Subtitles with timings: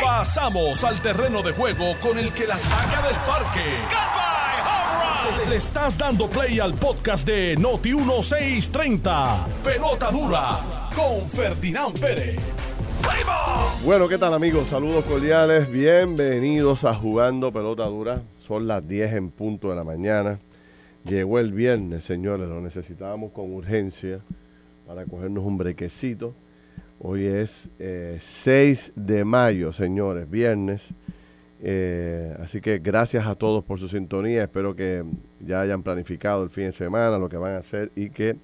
[0.00, 3.60] Pasamos al terreno de juego con el que la saca del parque.
[5.48, 9.46] Le estás dando play al podcast de Noti 1630.
[9.64, 12.40] Pelota dura con Ferdinand Pérez.
[13.84, 14.68] Bueno, ¿qué tal amigos?
[14.70, 18.22] Saludos cordiales, bienvenidos a Jugando Pelota Dura.
[18.38, 20.38] Son las 10 en punto de la mañana.
[21.04, 24.20] Llegó el viernes, señores, lo necesitábamos con urgencia
[24.86, 26.34] para cogernos un brequecito.
[27.04, 27.68] Hoy es
[28.20, 30.94] 6 eh, de mayo, señores, viernes.
[31.60, 34.44] Eh, así que gracias a todos por su sintonía.
[34.44, 35.02] Espero que
[35.40, 38.36] ya hayan planificado el fin de semana, lo que van a hacer y que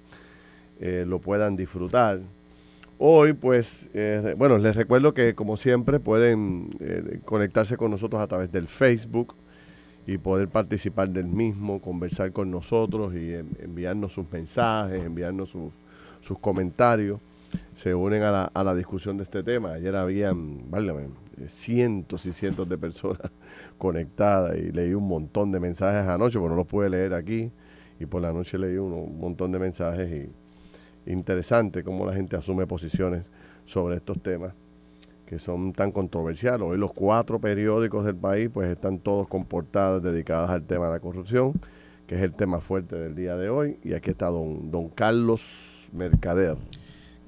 [0.81, 2.19] eh, lo puedan disfrutar.
[2.97, 3.87] Hoy, pues,
[4.35, 6.69] bueno, les recuerdo que como siempre pueden
[7.23, 9.35] conectarse con nosotros a través del Facebook
[10.05, 17.21] y poder participar del mismo, conversar con nosotros y enviarnos sus mensajes, enviarnos sus comentarios
[17.73, 19.73] se unen a la, a la discusión de este tema.
[19.73, 20.67] Ayer habían,
[21.47, 23.31] cientos y cientos de personas
[23.77, 27.51] conectadas y leí un montón de mensajes anoche, pero no los pude leer aquí.
[27.99, 30.29] Y por la noche leí un, montón de mensajes
[31.05, 33.29] y interesante cómo la gente asume posiciones
[33.65, 34.53] sobre estos temas
[35.29, 36.61] que son tan controversiales.
[36.61, 40.93] Hoy los cuatro periódicos del país pues están todos con portadas dedicadas al tema de
[40.93, 41.53] la corrupción,
[42.07, 43.77] que es el tema fuerte del día de hoy.
[43.83, 46.57] Y aquí está don, don Carlos Mercader.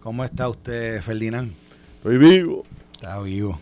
[0.01, 1.51] ¿Cómo está usted, Ferdinand?
[1.97, 2.65] Estoy vivo.
[2.93, 3.59] Está vivo.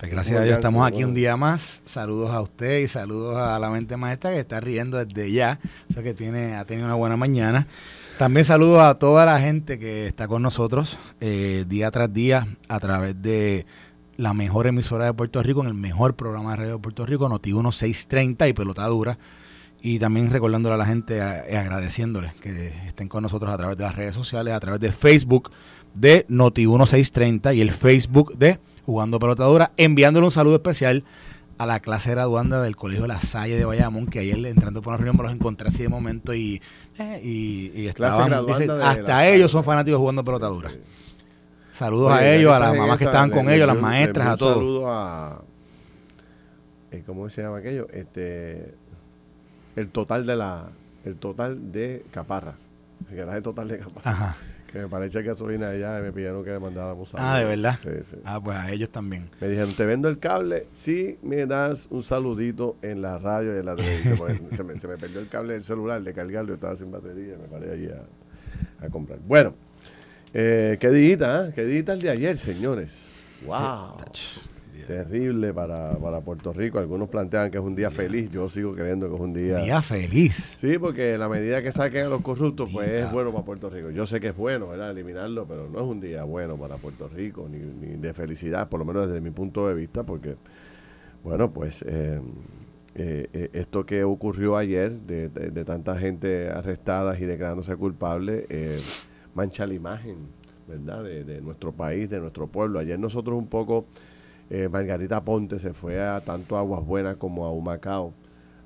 [0.00, 1.82] Pues gracias a Dios estamos aquí un día más.
[1.84, 5.60] Saludos a usted y saludos a la mente maestra que está riendo desde ya.
[5.90, 7.66] O sea que tiene, ha tenido una buena mañana.
[8.18, 12.80] También saludos a toda la gente que está con nosotros eh, día tras día a
[12.80, 13.66] través de
[14.16, 17.28] la mejor emisora de Puerto Rico, en el mejor programa de radio de Puerto Rico,
[17.28, 19.18] Noti 1630 y Pelota Dura.
[19.86, 23.84] Y también recordándole a la gente y agradeciéndole que estén con nosotros a través de
[23.84, 25.50] las redes sociales, a través de Facebook
[25.92, 31.04] de Noti1630 y el Facebook de Jugando Pelotadora, enviándole un saludo especial
[31.58, 34.96] a la clase graduanda del Colegio La Salle de Bayamón, que ayer entrando por una
[34.96, 36.62] reunión me los encontré así de momento y,
[36.98, 40.72] eh, y, estaban, hasta ellos son fanáticos jugando pelotadura.
[41.72, 44.54] Saludos a ellos, a las mamás que estaban con ellos, a las maestras, a todos.
[44.54, 45.42] Saludos a,
[46.90, 47.88] eh, ¿cómo se llama aquello?
[47.92, 48.76] Este,
[49.76, 50.68] el total de la,
[51.04, 52.54] el total de Caparra,
[53.10, 54.10] el total de Caparra.
[54.10, 54.36] Ajá
[54.74, 57.78] que me parece que gasolina allá me pidieron que le mandáramos Ah, ¿de verdad?
[57.80, 58.16] Sí, sí.
[58.24, 59.30] Ah, pues a ellos también.
[59.40, 63.60] Me dijeron, te vendo el cable si me das un saludito en la radio y
[63.60, 64.18] en la televisión.
[64.50, 67.46] se, me, se, me, perdió el cable del celular de cargarlo, estaba sin batería, me
[67.46, 69.20] paré allí a, a comprar.
[69.20, 69.54] Bueno,
[70.32, 71.52] eh, qué dita, ¿eh?
[71.54, 73.14] qué dita el de ayer, señores.
[73.46, 73.94] ¡Wow!
[74.82, 76.78] Terrible para, para, Puerto Rico.
[76.78, 78.30] Algunos plantean que es un día feliz.
[78.30, 79.58] Yo sigo creyendo que es un día.
[79.58, 80.56] Día feliz.
[80.58, 83.90] Sí, porque la medida que saquen a los corruptos, pues es bueno para Puerto Rico.
[83.90, 84.90] Yo sé que es bueno, ¿verdad?
[84.90, 88.80] Eliminarlo, pero no es un día bueno para Puerto Rico, ni, ni de felicidad, por
[88.80, 90.36] lo menos desde mi punto de vista, porque,
[91.22, 92.20] bueno, pues eh,
[92.94, 98.46] eh, eh, esto que ocurrió ayer, de, de, tanta gente arrestada y declarándose culpable,
[99.34, 100.16] mancha la imagen,
[100.68, 101.04] ¿verdad?
[101.04, 102.78] De, de nuestro país, de nuestro pueblo.
[102.78, 103.86] Ayer nosotros un poco
[104.50, 108.12] eh, Margarita Ponte se fue a tanto a Aguas Buenas como a Humacao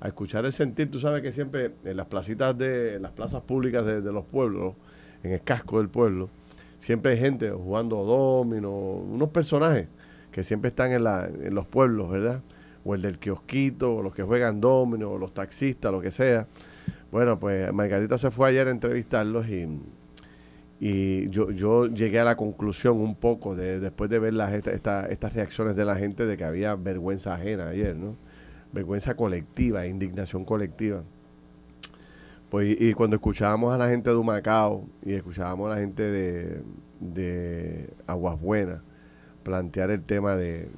[0.01, 0.91] a escuchar el sentir.
[0.91, 4.75] Tú sabes que siempre en las placitas de, las plazas públicas de, los pueblos,
[5.23, 6.29] en el casco del pueblo,
[6.77, 9.87] siempre hay gente jugando domino, unos personajes
[10.31, 12.41] que siempre están en, la, en los pueblos, ¿verdad?
[12.85, 16.47] O el del kiosquito, o los que juegan domino, o los taxistas, lo que sea.
[17.11, 19.67] Bueno, pues Margarita se fue ayer a entrevistarlos y
[20.79, 25.33] y yo, yo llegué a la conclusión un poco, de, después de ver las, estas
[25.33, 28.15] reacciones de la gente, de que había vergüenza ajena ayer, ¿no?
[28.71, 31.03] Vergüenza colectiva, indignación colectiva.
[32.49, 36.63] Pues, y, cuando escuchábamos a la gente de Humacao y escuchábamos a la gente de,
[36.99, 38.81] de Aguas Buenas
[39.43, 40.69] plantear el tema de,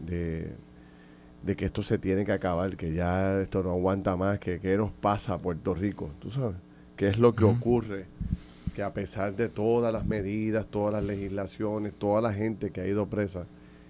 [1.44, 4.78] de, que esto se tiene que acabar, que ya esto no aguanta más, que qué
[4.78, 6.56] nos pasa a Puerto Rico, tú sabes,
[6.96, 8.06] qué es lo que ocurre
[8.84, 13.08] a pesar de todas las medidas, todas las legislaciones, toda la gente que ha ido
[13.08, 13.46] presa,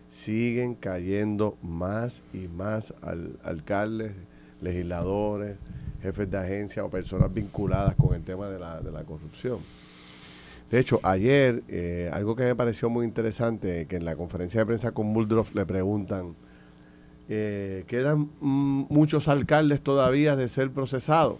[0.07, 4.11] siguen cayendo más y más al, alcaldes,
[4.61, 5.57] legisladores,
[6.01, 9.59] jefes de agencia o personas vinculadas con el tema de la, de la corrupción.
[10.69, 14.65] De hecho, ayer, eh, algo que me pareció muy interesante, que en la conferencia de
[14.65, 16.33] prensa con Muldroff le preguntan,
[17.27, 21.37] eh, ¿quedan mm, muchos alcaldes todavía de ser procesados?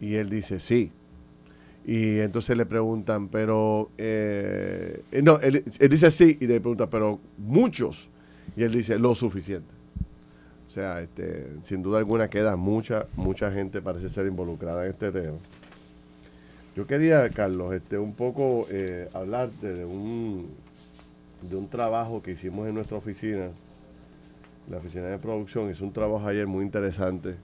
[0.00, 0.90] Y él dice, sí,
[1.88, 7.20] y entonces le preguntan, pero, eh, eh, no, él, dice sí y le pregunta, pero
[7.38, 8.10] muchos.
[8.56, 9.72] Y él dice, lo suficiente.
[10.66, 15.12] O sea, este, sin duda alguna queda mucha, mucha gente parece ser involucrada en este
[15.12, 15.38] tema.
[16.74, 20.48] Yo quería, Carlos, este, un poco eh, hablarte de un,
[21.48, 23.50] de un trabajo que hicimos en nuestra oficina.
[24.68, 27.36] La oficina de producción hizo un trabajo ayer muy interesante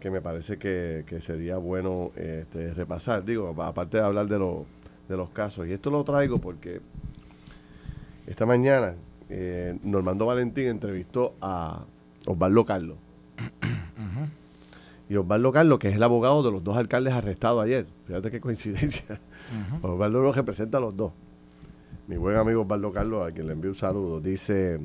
[0.00, 3.24] que me parece que, sería bueno este, repasar.
[3.24, 4.38] Digo, aparte de hablar de,
[5.08, 5.66] de los casos.
[5.68, 6.80] Y esto lo traigo porque
[8.26, 8.94] esta mañana
[9.28, 11.84] eh, Normando Valentín entrevistó a
[12.26, 12.96] Osvaldo Carlos.
[15.08, 17.86] Y Osvaldo Carlos, que es el abogado de los dos alcaldes arrestados ayer.
[18.06, 19.20] Fíjate qué coincidencia.
[19.82, 21.12] Osvaldo lo representa a los dos.
[22.06, 24.80] Mi buen amigo Osvaldo Carlos, a quien le envío un saludo, dice,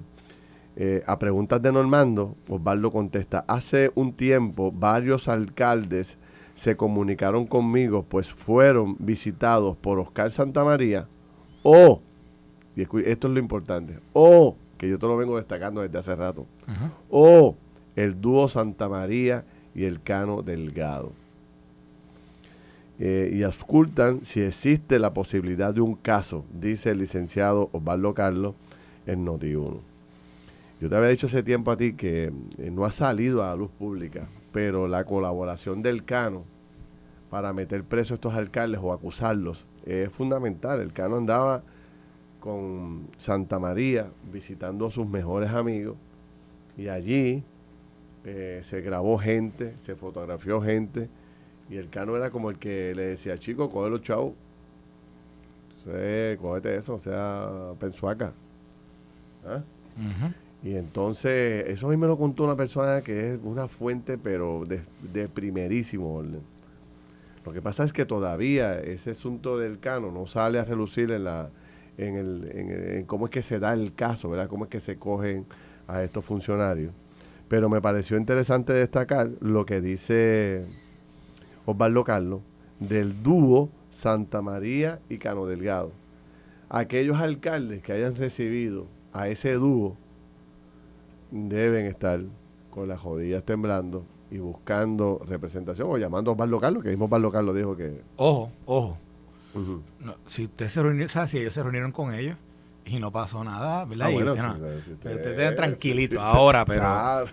[0.78, 6.18] eh, a preguntas de Normando, Osvaldo contesta, hace un tiempo varios alcaldes
[6.54, 11.08] se comunicaron conmigo, pues fueron visitados por Oscar Santamaría
[11.64, 12.02] o,
[12.76, 16.46] y esto es lo importante, o, que yo te lo vengo destacando desde hace rato,
[17.10, 17.56] o
[17.96, 21.12] el dúo Santa María y el Cano Delgado.
[22.98, 28.56] Eh, y auscultan si existe la posibilidad de un caso, dice el licenciado Osvaldo Carlos
[29.06, 29.95] en Noti1.
[30.80, 33.56] Yo te había dicho hace tiempo a ti que eh, no ha salido a la
[33.56, 36.44] luz pública, pero la colaboración del Cano
[37.30, 40.82] para meter preso a estos alcaldes o acusarlos es fundamental.
[40.82, 41.64] El Cano andaba
[42.40, 45.96] con Santa María visitando a sus mejores amigos
[46.78, 47.44] y allí
[48.26, 51.10] eh, se grabó gente, se fotografió gente
[51.70, 54.34] y el Cano era como el que le decía, chico, coge los chavos,
[56.40, 58.34] cógete eso, o sea, pensuaca.
[59.46, 59.62] ¿Ah?
[60.66, 64.66] Y entonces, eso a mí me lo contó una persona que es una fuente, pero
[64.66, 66.42] de, primerísimo orden.
[67.46, 71.26] Lo que pasa es que todavía ese asunto del cano no sale a relucir en
[71.26, 71.52] la
[72.00, 74.50] en, el, en, cómo es que se da el caso, ¿verdad?
[74.50, 75.46] Cómo es que se cogen
[75.88, 76.92] a estos funcionarios.
[77.48, 80.66] Pero me pareció interesante destacar lo que dice
[81.68, 82.42] Osvaldo Carlos
[82.80, 85.92] del dúo Santa María y Cano Delgado.
[86.70, 89.96] Aquellos alcaldes que hayan recibido a ese dúo
[91.36, 92.22] deben estar
[92.70, 97.32] con las rodillas temblando y buscando representación o llamando a Osvaldo Carlos, que mismo Osvaldo
[97.32, 98.02] Carlos dijo que...
[98.16, 98.98] Ojo, ojo.
[100.26, 102.38] si usted se reunió, o sea, si ellos se reunieron con ellos
[102.86, 104.10] y no pasó nada, ¿verdad?
[104.40, 104.56] Ah,
[104.92, 107.28] usted, tranquilito ahora, pero...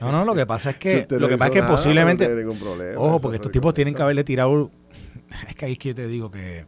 [0.00, 2.28] No, no, lo que pasa es que lo que pasa es que posiblemente
[2.96, 4.70] Ojo, porque estos tipos tienen que haberle tirado
[5.48, 6.66] es que ahí es que yo te digo que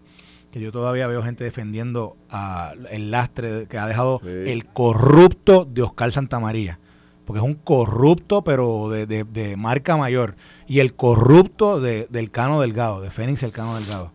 [0.57, 2.17] que yo todavía veo gente defendiendo
[2.91, 6.79] el lastre que ha dejado el corrupto de Oscar Santamaría.
[7.27, 10.37] Porque es un corrupto, pero de, de, marca mayor.
[10.67, 14.13] Y el corrupto de, del Cano Delgado, de Fénix el Cano Delgado.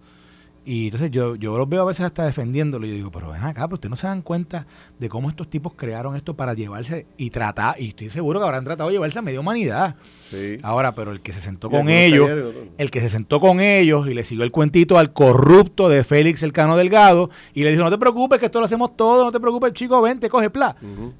[0.63, 3.41] Y entonces yo, yo los veo a veces hasta defendiéndolo y yo digo, pero ven
[3.41, 4.67] acá, pero ustedes no se dan cuenta
[4.99, 8.63] de cómo estos tipos crearon esto para llevarse y tratar, y estoy seguro que habrán
[8.63, 9.95] tratado de llevarse a media humanidad.
[10.29, 10.57] Sí.
[10.61, 12.29] Ahora, pero el que se sentó con ellos,
[12.77, 16.43] el que se sentó con ellos y le siguió el cuentito al corrupto de Félix
[16.43, 19.31] el Cano Delgado y le dijo, no te preocupes, que esto lo hacemos todo, no
[19.31, 20.75] te preocupes, chico, vente, coge pla.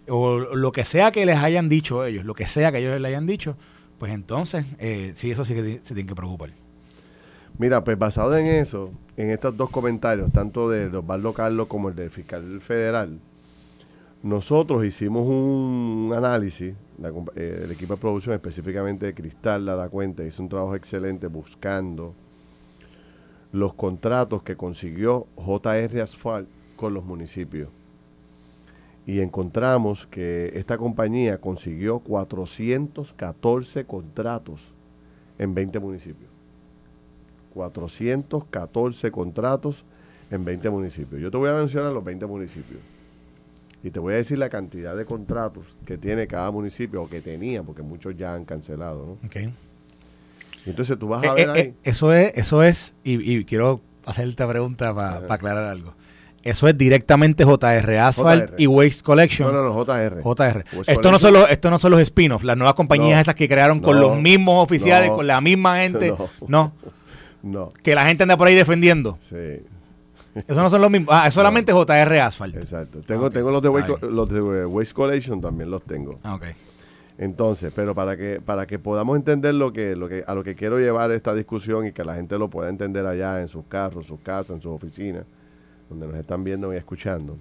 [0.08, 3.08] O lo que sea que les hayan dicho ellos, lo que sea que ellos le
[3.08, 3.58] hayan dicho,
[3.98, 6.52] pues entonces, eh, sí, eso sí que se tiene que preocupar.
[7.58, 8.92] Mira, pues basado en eso,
[9.22, 13.20] en estos dos comentarios, tanto de Osvaldo Carlos como el del fiscal federal,
[14.24, 16.74] nosotros hicimos un análisis,
[17.36, 22.16] eh, el equipo de producción, específicamente de Cristal, la cuenta, hizo un trabajo excelente buscando
[23.52, 27.70] los contratos que consiguió JR Asphalt con los municipios.
[29.06, 34.62] Y encontramos que esta compañía consiguió 414 contratos
[35.38, 36.31] en 20 municipios.
[37.54, 39.84] 414 contratos
[40.30, 41.22] en 20 municipios.
[41.22, 42.80] Yo te voy a mencionar los 20 municipios.
[43.84, 47.20] Y te voy a decir la cantidad de contratos que tiene cada municipio o que
[47.20, 49.06] tenía, porque muchos ya han cancelado.
[49.06, 49.28] ¿no?
[49.28, 49.52] Okay.
[50.66, 51.62] Entonces tú vas a eh, ver eh, ahí.
[51.62, 55.94] Eh, eso es, eso es y, quiero hacerte esta pregunta para aclarar algo.
[56.44, 59.52] Eso es directamente JR Asphalt y Waste Collection.
[59.52, 60.22] No, no, no, JR.
[60.24, 60.66] JR.
[60.88, 63.80] Esto no, son los, esto no son los spin-offs, las nuevas compañías esas que crearon
[63.80, 66.14] con los mismos oficiales, con la misma gente.
[66.48, 66.74] no.
[67.44, 67.70] No.
[67.84, 69.18] Que la gente anda por ahí defendiendo.
[69.22, 69.62] Sí.
[70.36, 71.10] Eso no son los mismos.
[71.12, 72.56] Ah, es solamente JR Asphalt.
[72.56, 73.00] Exacto.
[73.02, 76.20] Tengo, tengo los de, Waste, los de Waste Collection también los tengo.
[76.24, 76.46] Ah, ok.
[77.18, 80.56] Entonces, pero para que para que podamos entender lo que lo que a lo que
[80.56, 84.08] quiero llevar esta discusión y que la gente lo pueda entender allá en sus carros,
[84.08, 85.26] sus casas, en sus oficinas,
[85.90, 87.38] donde nos están viendo y escuchando.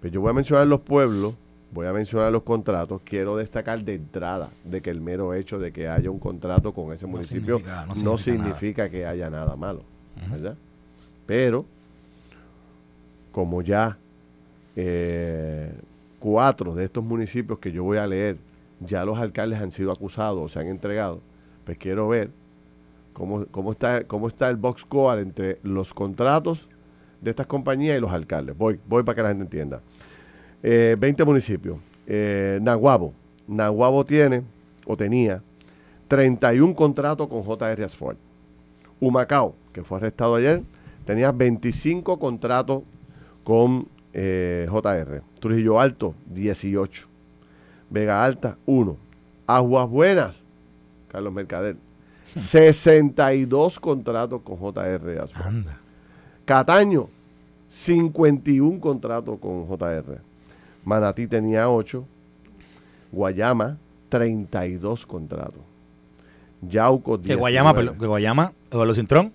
[0.00, 1.34] Pues yo voy a mencionar los pueblos
[1.74, 5.72] voy a mencionar los contratos, quiero destacar de entrada de que el mero hecho de
[5.72, 7.60] que haya un contrato con ese municipio
[7.96, 9.82] no significa, que haya nada malo,
[10.30, 10.56] ¿verdad?
[11.26, 11.66] Pero,
[13.32, 13.98] como ya
[14.76, 15.72] eh,
[16.20, 18.38] cuatro de estos municipios que yo voy a leer,
[18.78, 21.20] ya los alcaldes han sido acusados o se han entregado,
[21.64, 22.30] pues quiero ver
[23.12, 26.68] cómo, cómo, está, cómo está el box score entre los contratos
[27.20, 28.56] de estas compañías y los alcaldes.
[28.56, 29.80] Voy, voy para que la gente entienda.
[30.64, 31.78] 20 eh, municipios.
[32.06, 33.12] Eh, Nahuabo.
[33.46, 34.42] Nahuabo tiene
[34.86, 35.42] o tenía
[36.08, 38.18] 31 contratos con JR Asphalt.
[39.00, 40.62] Humacao, que fue arrestado ayer,
[41.04, 42.82] tenía 25 contratos
[43.42, 45.22] con eh, JR.
[45.38, 47.06] Trujillo Alto, 18.
[47.90, 48.96] Vega Alta, 1.
[49.46, 50.42] Aguas Buenas,
[51.08, 51.76] Carlos Mercader,
[52.34, 55.66] 62 contratos con JR Asphalt.
[56.46, 57.10] Cataño,
[57.68, 60.22] 51 contratos con JR.
[60.84, 62.04] Manatí tenía 8.
[63.12, 65.62] Guayama, 32 contratos.
[66.62, 67.26] Yauco, 19.
[67.26, 69.32] Que Guayama, que Guayama, Eduardo Cintrón,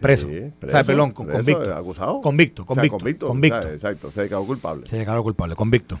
[0.00, 0.28] preso.
[0.28, 1.74] o sea, pelón, con, convicto.
[1.74, 2.20] ¿Acusado?
[2.20, 2.98] Convicto, convicto.
[2.98, 3.28] convicto.
[3.28, 3.68] convicto.
[3.68, 4.86] exacto, se declaró culpable.
[4.86, 5.98] Se declaró culpable, convicto.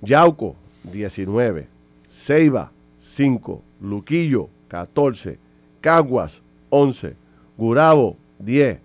[0.00, 1.68] Yauco, 19.
[2.08, 3.62] Ceiba, 5.
[3.80, 5.38] Luquillo, 14.
[5.80, 7.16] Caguas, 11.
[7.56, 8.80] Gurabo, 10.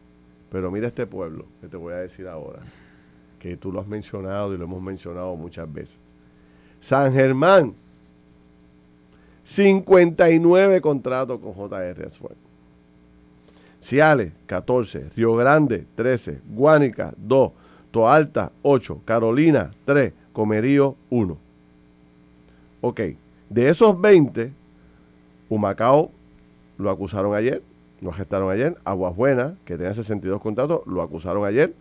[0.51, 2.60] Pero mira este pueblo que te voy a decir ahora,
[3.39, 5.98] que tú lo has mencionado y lo hemos mencionado muchas veces.
[6.79, 7.74] San Germán,
[9.43, 12.08] 59 contratos con JR.
[13.79, 15.10] Ciales, 14.
[15.15, 16.41] Río Grande, 13.
[16.50, 17.51] Guánica, 2.
[17.91, 19.01] Toalta, 8.
[19.05, 20.13] Carolina, 3.
[20.34, 21.38] Comerío, 1.
[22.81, 23.01] Ok,
[23.50, 24.53] de esos 20,
[25.50, 26.12] Humacao
[26.77, 27.62] lo acusaron ayer,
[28.00, 28.77] lo arrestaron ayer.
[28.86, 31.74] Aguas Buenas, que tenía 62 contratos, lo acusaron ayer.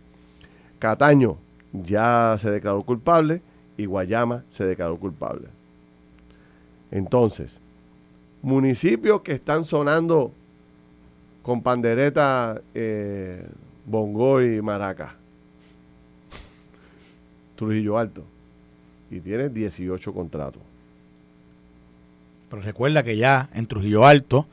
[0.79, 1.37] Cataño
[1.73, 3.41] ya se declaró culpable
[3.77, 5.47] y Guayama se declaró culpable.
[6.91, 7.59] Entonces,
[8.41, 10.31] municipios que están sonando
[11.43, 13.45] con pandereta, eh,
[13.85, 15.15] bongo y maraca.
[17.55, 18.23] Trujillo Alto.
[19.11, 20.61] Y tiene 18 contratos.
[22.49, 24.45] Pero recuerda que ya en Trujillo Alto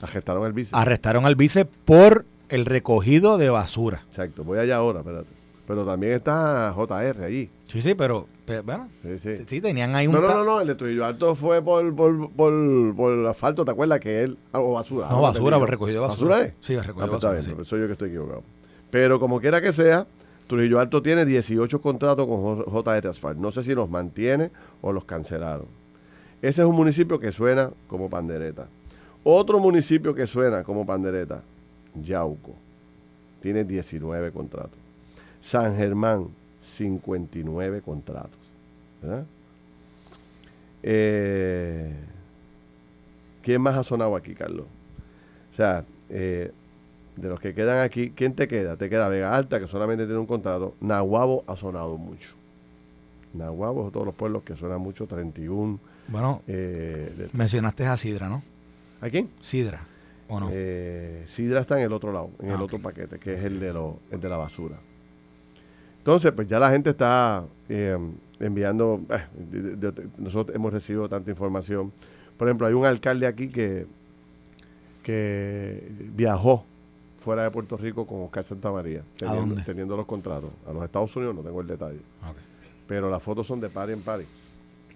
[0.00, 0.70] arrestaron al vice.
[0.74, 4.02] Arrestaron al vice por el recogido de basura.
[4.08, 5.41] Exacto, voy allá ahora, espérate.
[5.66, 7.48] Pero también está JR allí.
[7.66, 8.26] Sí, sí, pero,
[8.64, 9.60] bueno, sí, sí.
[9.60, 10.14] tenían ahí un...
[10.14, 13.64] No, no, no, no, el de Trujillo Alto fue por, por, por, por, el asfalto,
[13.64, 14.00] ¿te acuerdas?
[14.00, 14.38] Que él...
[14.52, 15.08] O basura.
[15.08, 16.36] No, basura, por recogido basura.
[16.36, 16.54] ¿Basura es?
[16.60, 17.64] Sí, recogido ah, pues basura, sí.
[17.64, 18.42] soy yo que estoy equivocado.
[18.90, 20.06] Pero como quiera que sea,
[20.48, 23.38] Trujillo Alto tiene 18 contratos con JR Asfalt.
[23.38, 24.50] No sé si los mantiene
[24.82, 25.66] o los cancelaron.
[26.42, 28.66] Ese es un municipio que suena como pandereta.
[29.24, 31.42] Otro municipio que suena como pandereta,
[31.94, 32.56] Yauco,
[33.40, 34.81] tiene 19 contratos.
[35.42, 36.28] San Germán,
[36.60, 38.38] 59 contratos.
[40.84, 41.92] Eh,
[43.42, 44.66] ¿Quién más ha sonado aquí, Carlos?
[45.50, 46.52] O sea, eh,
[47.16, 48.76] de los que quedan aquí, ¿quién te queda?
[48.76, 50.76] Te queda Vega Alta, que solamente tiene un contrato.
[50.80, 52.36] Nahuabo ha sonado mucho.
[53.34, 55.80] Nahuabo es todos los pueblos que suenan mucho, 31.
[56.06, 58.44] Bueno, eh, mencionaste a Sidra, ¿no?
[59.00, 59.28] ¿A quién?
[59.40, 59.84] Sidra,
[60.28, 60.50] ¿o no?
[61.26, 63.72] Sidra está en el otro lado, en el ah, otro paquete, que es el de,
[63.72, 64.78] lo, el de la basura.
[66.02, 67.96] Entonces, pues ya la gente está eh,
[68.40, 71.92] enviando, eh, nosotros hemos recibido tanta información.
[72.36, 73.86] Por ejemplo, hay un alcalde aquí que,
[75.04, 76.64] que viajó
[77.20, 79.04] fuera de Puerto Rico con Oscar Santa María,
[79.64, 80.50] teniendo, los contratos.
[80.68, 82.00] A los Estados Unidos no tengo el detalle.
[82.88, 84.26] Pero las fotos son de pari en pari.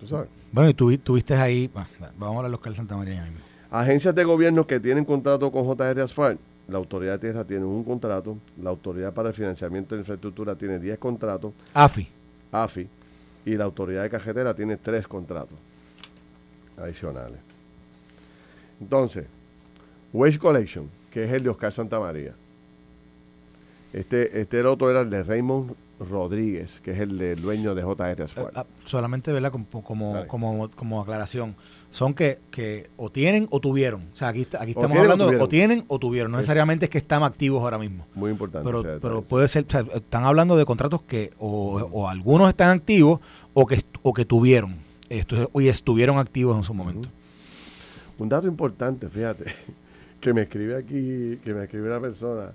[0.00, 0.28] ¿Tú sabes?
[0.50, 1.70] Bueno, y tú, tuviste ahí,
[2.18, 3.30] vamos a hablar de Oscar Santa María.
[3.70, 7.84] Agencias de gobierno que tienen contrato con JR Asphalt la Autoridad de Tierra tiene un
[7.84, 11.52] contrato, la Autoridad para el Financiamiento de Infraestructura tiene 10 contratos.
[11.72, 12.08] AFI.
[12.50, 12.88] AFI.
[13.44, 15.56] Y la Autoridad de Cajetera tiene 3 contratos
[16.76, 17.38] adicionales.
[18.80, 19.26] Entonces,
[20.12, 22.34] Waste Collection, que es el de Oscar Santa María.
[23.92, 28.56] Este, este otro era el de Raymond Rodríguez, que es el, dueño de JR Asphalt.
[28.56, 31.56] Ah, solamente verla como, como, como, como, aclaración.
[31.90, 34.02] Son que, que o tienen o tuvieron.
[34.12, 36.32] O sea, aquí, aquí estamos hablando de o tienen o tuvieron.
[36.32, 38.06] No necesariamente es que están activos ahora mismo.
[38.14, 38.66] Muy importante.
[38.66, 43.20] Pero, pero puede ser, están hablando de contratos que o, algunos están activos
[43.54, 44.76] o que, o que tuvieron.
[45.08, 47.08] Esto, y estuvieron activos en su momento.
[48.18, 49.44] Un dato importante, fíjate,
[50.20, 52.52] que me escribe aquí, que me escribe una persona,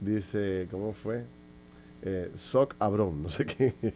[0.00, 1.24] dice, ¿cómo fue?
[2.02, 3.74] Eh, Soc Abrón, no sé qué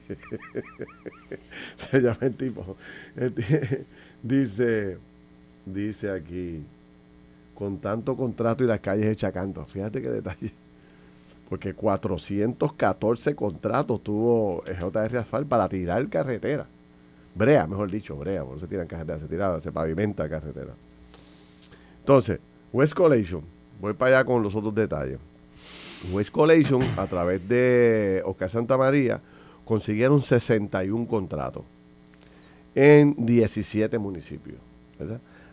[1.77, 2.77] se llama el tipo.
[4.23, 4.99] dice,
[5.65, 6.65] dice aquí,
[7.55, 9.65] con tanto contrato y las calles hechas canto.
[9.65, 10.53] Fíjate qué detalle.
[11.49, 16.67] Porque 414 contratos tuvo JR Asfalt para tirar carretera.
[17.35, 20.75] Brea, mejor dicho, brea, porque no se tiran carretera, se tira, se pavimenta carretera.
[21.99, 22.39] Entonces,
[22.73, 23.43] West Collation,
[23.81, 25.19] voy para allá con los otros detalles.
[26.13, 29.21] West Collection, a través de Oscar Santa María,
[29.65, 31.65] consiguieron 61 contratos
[32.75, 34.59] en 17 municipios.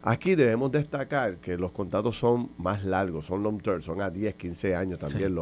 [0.01, 4.35] Aquí debemos destacar que los contratos son más largos, son long term, son a 10,
[4.35, 5.35] 15 años también,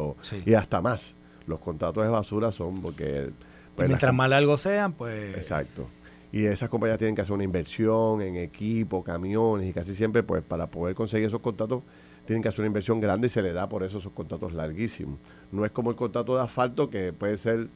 [0.46, 1.14] y hasta más.
[1.46, 3.30] Los contratos de basura son porque...
[3.74, 5.36] Pues, mientras más largos sean, pues...
[5.36, 5.88] Exacto.
[6.30, 10.42] Y esas compañías tienen que hacer una inversión en equipo, camiones, y casi siempre, pues
[10.42, 11.82] para poder conseguir esos contratos,
[12.26, 15.18] tienen que hacer una inversión grande y se le da por eso esos contratos larguísimos.
[15.50, 17.68] No es como el contrato de asfalto que puede ser,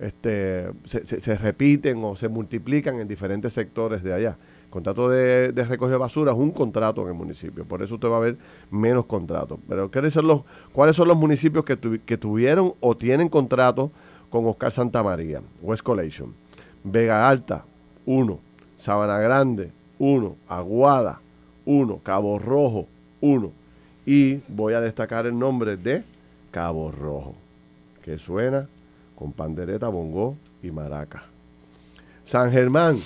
[0.00, 4.36] este, se, repiten o se multiplican en diferentes sectores de allá.
[4.64, 8.16] El contrato de, de basura es un contrato en el municipio, por eso usted va
[8.16, 8.36] a ver
[8.70, 9.58] menos contratos.
[9.68, 9.90] Pero
[10.72, 13.90] ¿cuáles son los municipios que, que tuvieron o tienen contratos
[14.30, 16.34] con Oscar Santa María, West Collection?
[16.82, 17.64] Vega Alta,
[18.04, 18.40] 1.
[18.76, 20.36] Sabana Grande, 1.
[20.48, 21.20] Aguada,
[21.64, 22.00] 1.
[22.02, 22.88] Cabo Rojo,
[23.20, 23.63] 1
[24.06, 26.02] y voy a destacar el nombre de
[26.50, 27.34] Cabo Rojo,
[28.02, 28.68] que suena
[29.14, 31.24] con pandereta, bongó y maraca.
[32.24, 32.98] San Germán,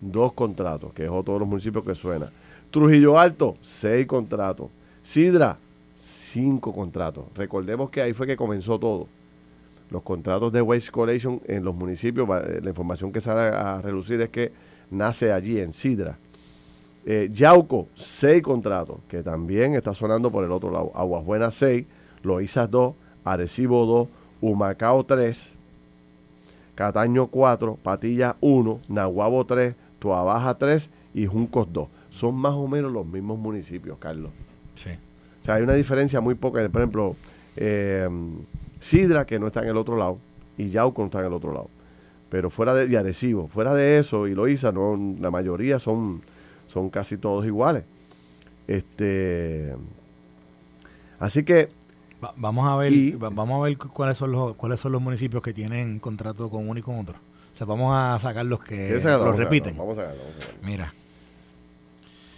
[0.00, 2.30] dos contratos, que es otro de los municipios que suena.
[2.70, 4.68] Trujillo Alto, seis contratos.
[5.02, 5.58] Sidra,
[5.94, 7.26] cinco contratos.
[7.34, 9.06] Recordemos que ahí fue que comenzó todo.
[9.90, 14.30] Los contratos de Waste Collection en los municipios, la información que sale a relucir es
[14.30, 14.50] que
[14.90, 16.18] nace allí en Sidra.
[17.06, 20.90] Eh, Yauco, 6 contratos, que también está sonando por el otro lado.
[20.94, 21.84] Aguas Buenas 6,
[22.22, 22.94] Loízas 2,
[23.24, 24.08] Arecibo 2,
[24.40, 25.54] Humacao 3,
[26.74, 31.88] Cataño 4, Patilla 1, Nahuabo 3, Tuabaja 3 y Juncos 2.
[32.10, 34.30] Son más o menos los mismos municipios, Carlos.
[34.74, 34.90] Sí.
[34.90, 36.66] O sea, hay una diferencia muy poca.
[36.68, 37.16] Por ejemplo,
[37.56, 38.08] eh,
[38.80, 40.18] Sidra, que no está en el otro lado,
[40.56, 41.68] y Yauco no está en el otro lado.
[42.30, 46.22] Pero fuera de, y Arecibo, fuera de eso, y Loíza, no, la mayoría son
[46.74, 47.84] son casi todos iguales.
[48.66, 49.74] Este,
[51.20, 51.70] así que
[52.36, 56.00] vamos a ver, vamos a ver cuáles son los cuáles son los municipios que tienen
[56.00, 57.14] contrato con uno y con otro.
[57.14, 59.76] O sea, vamos a sacar los que los repiten.
[59.76, 60.12] Vamos a,
[60.62, 60.92] Mira.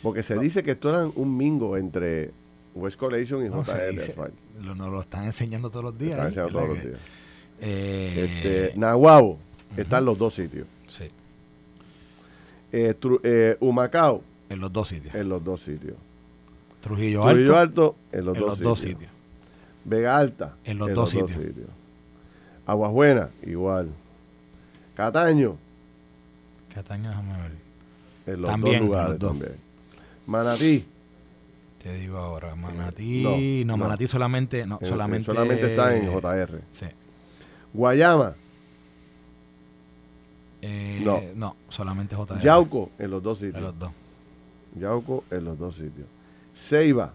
[0.02, 2.33] Porque se dice que esto era un mingo entre
[2.75, 4.31] West Collection y JR.
[4.61, 6.12] Lo, nos lo están enseñando todos los días.
[6.12, 7.00] Están enseñando todos los días.
[7.61, 9.38] Eh, este, Nahuabo,
[9.76, 10.66] están los dos sitios.
[10.87, 11.11] Sí.
[12.73, 14.23] Eh, eh, Humacao.
[14.49, 15.15] En los dos sitios.
[15.15, 15.97] En los dos sitios.
[16.81, 17.97] Trujillo, Alto, Alto.
[18.13, 19.11] en los, dos, sitios.
[19.85, 20.55] Vega Alta.
[20.65, 21.33] En los, dos, sitios.
[22.65, 23.89] Aguas Buenas, igual.
[24.95, 25.57] Cataño.
[26.73, 27.52] Cataño, déjame ver.
[28.26, 29.52] En los también, dos lugares también.
[30.26, 30.85] Manatí.
[31.83, 33.65] Te digo ahora, Manatí.
[33.65, 34.67] No, Manatí solamente.
[34.67, 36.61] No, solamente, solamente está en JR.
[36.73, 36.87] Sí.
[37.73, 38.35] Guayama.
[40.69, 41.23] Eh, no.
[41.37, 42.41] no, solamente JR.
[42.43, 43.57] Yauco en los dos sitios.
[43.57, 43.93] En los dos.
[44.75, 46.09] Yauco en los dos sitios.
[46.55, 47.13] Ceiba,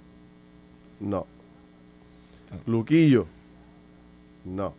[1.01, 1.27] no.
[2.65, 3.25] Luquillo,
[4.45, 4.73] no.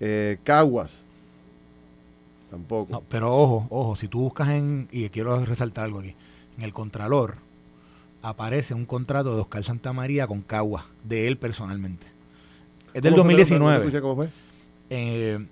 [0.00, 1.02] Eh, Caguas,
[2.50, 2.92] tampoco.
[2.92, 6.14] No, pero ojo, ojo, si tú buscas en, y quiero resaltar algo aquí,
[6.58, 7.36] en el Contralor
[8.20, 12.06] aparece un contrato de Oscar Santa María con Caguas, de él personalmente.
[12.92, 14.00] Es del 2019.
[14.00, 14.28] ¿Cómo fue?
[14.90, 15.46] Eh,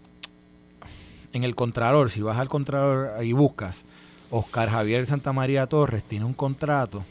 [1.32, 3.84] en el Contralor, si vas al Contralor y buscas,
[4.30, 7.04] Oscar Javier Santa María Torres tiene un contrato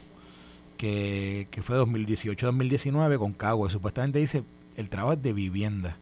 [0.77, 3.69] que, que fue 2018-2019 con Cagua.
[3.69, 4.43] supuestamente dice
[4.75, 5.97] el trabajo es de vivienda.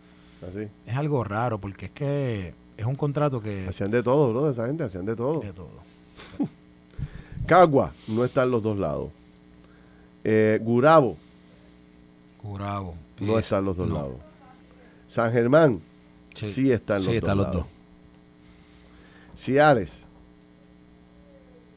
[0.48, 0.62] Así.
[0.62, 3.68] ¿Ah, es algo raro porque es que es un contrato que...
[3.68, 5.42] Hacían de todo, bro, esa gente hacían de todo.
[5.42, 5.70] De todo.
[7.46, 9.10] Cagua no está en los dos lados.
[10.24, 11.18] Eh, Gurabo.
[12.42, 12.96] Gurabo.
[13.20, 14.16] No está en los dos lados.
[15.10, 15.82] San Germán
[16.34, 17.66] sí, está en los, sí, dos, los dos.
[19.40, 20.04] Ciales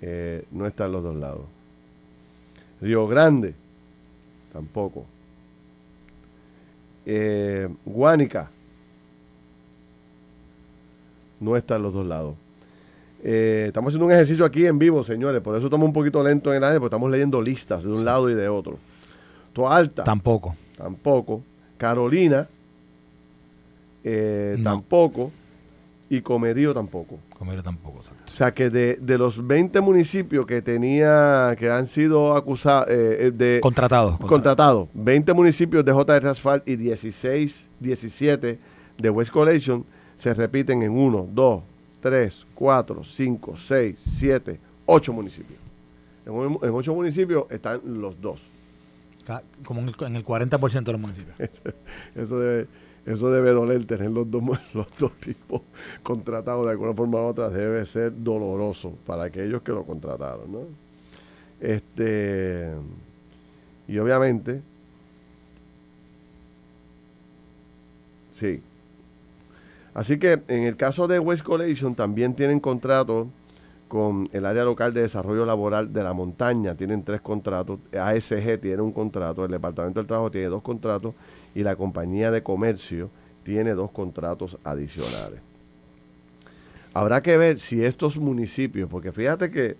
[0.00, 1.42] eh, no está en los dos lados.
[2.80, 3.54] Río Grande
[4.52, 5.06] tampoco.
[7.06, 8.50] Eh, Guánica
[11.38, 12.34] no está en los dos lados.
[13.22, 16.50] Eh, estamos haciendo un ejercicio aquí en vivo, señores, por eso estamos un poquito lento
[16.50, 18.78] en el aire, porque estamos leyendo listas de un lado y de otro.
[19.52, 20.02] Toa Alta.
[20.02, 20.56] Tampoco.
[20.76, 21.44] Tampoco.
[21.78, 22.48] Carolina.
[24.64, 25.30] Tampoco
[26.10, 27.18] y Comerío tampoco.
[27.42, 28.22] Comerío tampoco, exacto.
[28.32, 33.30] O sea que de, los 20 municipios que tenía, que han sido acusados, eh, eh,
[33.32, 33.58] de...
[33.60, 34.16] Contratados.
[34.20, 34.88] Contratados.
[34.94, 38.60] 20 municipios de JR Asphalt y 16, 17
[38.96, 41.62] de West Collection se repiten en 1, 2,
[41.98, 45.58] 3, 4, 5, 6, 7, 8 municipios.
[46.24, 48.46] En, en 8 municipios están los dos.
[49.64, 51.36] Como en el, en el 40% de los municipios.
[52.14, 52.66] eso debe
[53.04, 54.42] eso debe doler tener los dos,
[54.74, 55.62] los dos tipos
[56.02, 60.60] contratados de alguna forma u otra, debe ser doloroso para aquellos que lo contrataron, ¿no?
[61.60, 62.70] Este,
[63.88, 64.62] y obviamente,
[68.32, 68.62] sí.
[69.94, 73.26] Así que en el caso de West Collection también tienen contratos
[73.92, 78.80] con el área local de desarrollo laboral de la montaña, tienen tres contratos, ASG tiene
[78.80, 81.14] un contrato, el Departamento del Trabajo tiene dos contratos
[81.54, 83.10] y la compañía de comercio
[83.42, 85.42] tiene dos contratos adicionales.
[86.94, 89.76] Habrá que ver si estos municipios, porque fíjate que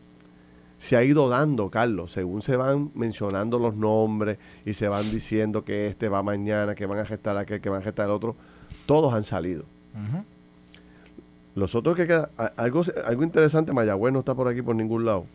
[0.77, 5.65] se ha ido dando, Carlos, según se van mencionando los nombres y se van diciendo
[5.65, 8.37] que este va mañana, que van a gestar aquel, que van a gestar el otro,
[8.85, 9.65] todos han salido.
[11.55, 15.27] Los otros que quedan, algo, algo interesante, Mayagüez no está por aquí por ningún lado.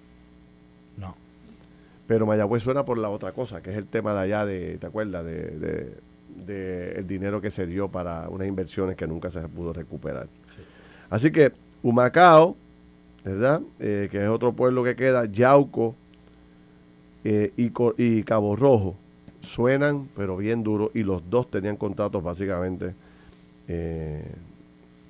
[0.98, 1.16] No.
[2.08, 4.88] Pero Mayagüez suena por la otra cosa, que es el tema de allá de, ¿te
[4.88, 5.26] acuerdas?
[5.26, 5.96] De,
[6.46, 10.28] de, el dinero que se dio para unas inversiones que nunca se pudo recuperar.
[11.10, 11.52] Así que
[11.84, 12.56] Humacao,
[13.24, 13.62] ¿verdad?
[13.80, 15.96] Eh, que es otro pueblo que queda, Yauco
[17.24, 18.96] eh, y, Cabo Rojo,
[19.42, 22.94] suenan, pero bien duro, y los dos tenían contratos básicamente
[23.68, 24.24] eh,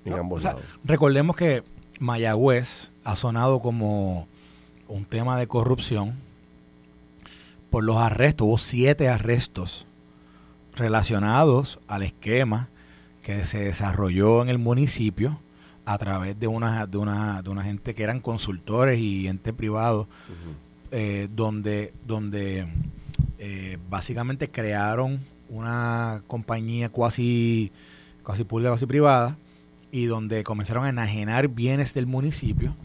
[0.08, 0.62] en ambos lados.
[0.84, 1.63] Recordemos que
[2.00, 4.28] Mayagüez ha sonado como
[4.88, 6.15] un tema de corrupción
[7.70, 9.86] por los arrestos, hubo siete arrestos
[10.76, 12.70] relacionados al esquema
[13.22, 15.39] que se desarrolló en el municipio
[15.86, 20.08] a través de una, de una, de una gente que eran consultores y ente privado,
[20.91, 22.67] eh, donde, donde
[23.39, 27.72] eh, básicamente crearon una compañía cuasi,
[28.26, 29.38] casi pública, casi privada,
[29.91, 32.76] y donde comenzaron a enajenar bienes del municipio,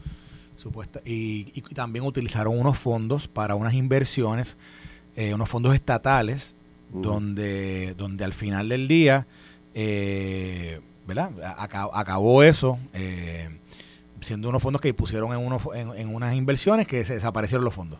[0.55, 4.57] supuesta, y, y también utilizaron unos fondos para unas inversiones,
[5.15, 6.55] eh, unos fondos estatales,
[6.91, 9.25] donde, donde al final del día
[9.73, 11.31] eh, ¿verdad?
[11.93, 13.49] Acabó, eso, eh,
[14.21, 17.99] siendo unos fondos que pusieron en, unos, en, unas inversiones que se desaparecieron los fondos.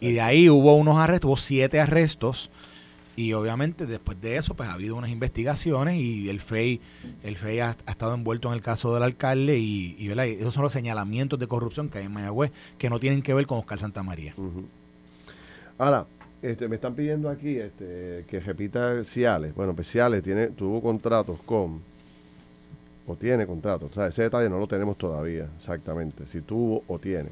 [0.00, 2.50] Y de ahí hubo unos arrestos, hubo siete arrestos.
[3.20, 6.80] Y obviamente después de eso, pues ha habido unas investigaciones y el FEI,
[7.22, 11.38] el FEI ha, estado envuelto en el caso del alcalde y, esos son los señalamientos
[11.38, 14.32] de corrupción que hay en Mayagüez que no tienen que ver con Oscar Santamaría.
[15.76, 16.06] Ahora,
[16.40, 19.54] este, me están pidiendo aquí este, que repita Ciales.
[19.54, 21.82] Bueno, pues Ciales tiene, tuvo contratos con
[23.06, 23.90] o tiene contrato.
[23.90, 27.28] O sea, ese detalle no lo tenemos todavía exactamente, si tuvo o tiene.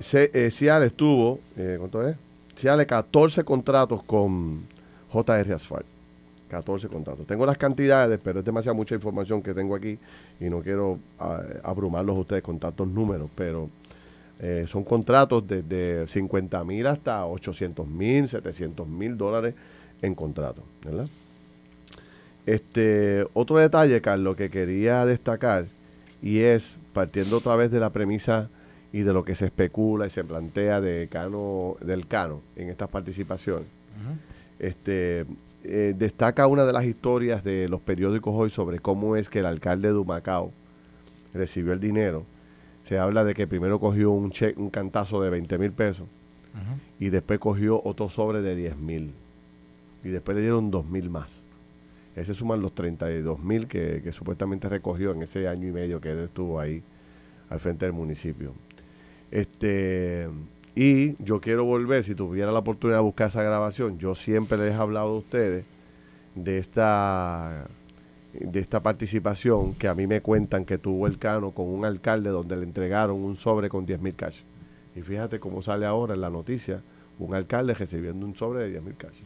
[0.00, 2.16] Se, eh, Ciales tuvo, eh, ¿cuánto es?
[2.56, 4.62] Ciales 14 contratos con
[5.12, 5.86] JR Asphalt.
[6.48, 7.26] 14 contratos.
[7.26, 9.98] Tengo las cantidades, pero es demasiada mucha información que tengo aquí
[10.38, 13.68] y no quiero ah, abrumarlos a ustedes con tantos números, pero
[14.38, 19.54] eh, son contratos desde 50 mil hasta 800 mil, 700 mil dólares
[20.02, 21.08] en contrato, ¿verdad?
[22.46, 25.66] Este, otro detalle, Carlos, que quería destacar,
[26.20, 28.50] y es partiendo otra vez de la premisa
[28.94, 32.88] y de lo que se especula y se plantea de Cano, del Cano en estas
[32.88, 33.66] participaciones.
[34.60, 35.26] este,
[35.64, 39.46] eh, destaca una de las historias de los periódicos hoy sobre cómo es que el
[39.46, 40.52] alcalde de Humacao
[41.32, 42.24] recibió el dinero.
[42.82, 46.06] Se habla de que primero cogió un, cheque, un cantazo de 20 mil pesos
[47.00, 49.12] y después cogió otro sobre de 10 mil
[50.04, 51.42] y después le dieron 2 mil más.
[52.14, 56.20] Ese suman los 32 mil que, supuestamente recogió en ese año y medio que él
[56.20, 56.80] estuvo ahí
[57.50, 58.54] al frente del municipio.
[59.34, 60.28] Este,
[60.76, 64.72] y yo quiero volver, si tuviera la oportunidad de buscar esa grabación, yo siempre les
[64.72, 65.64] he hablado a ustedes
[66.36, 67.66] de esta
[68.32, 72.30] de esta participación que a mí me cuentan que tuvo el Cano con un alcalde
[72.30, 74.42] donde le entregaron un sobre con 10 mil cash.
[74.94, 76.80] Y fíjate cómo sale ahora en la noticia
[77.18, 79.18] un alcalde recibiendo un sobre de 10 mil cash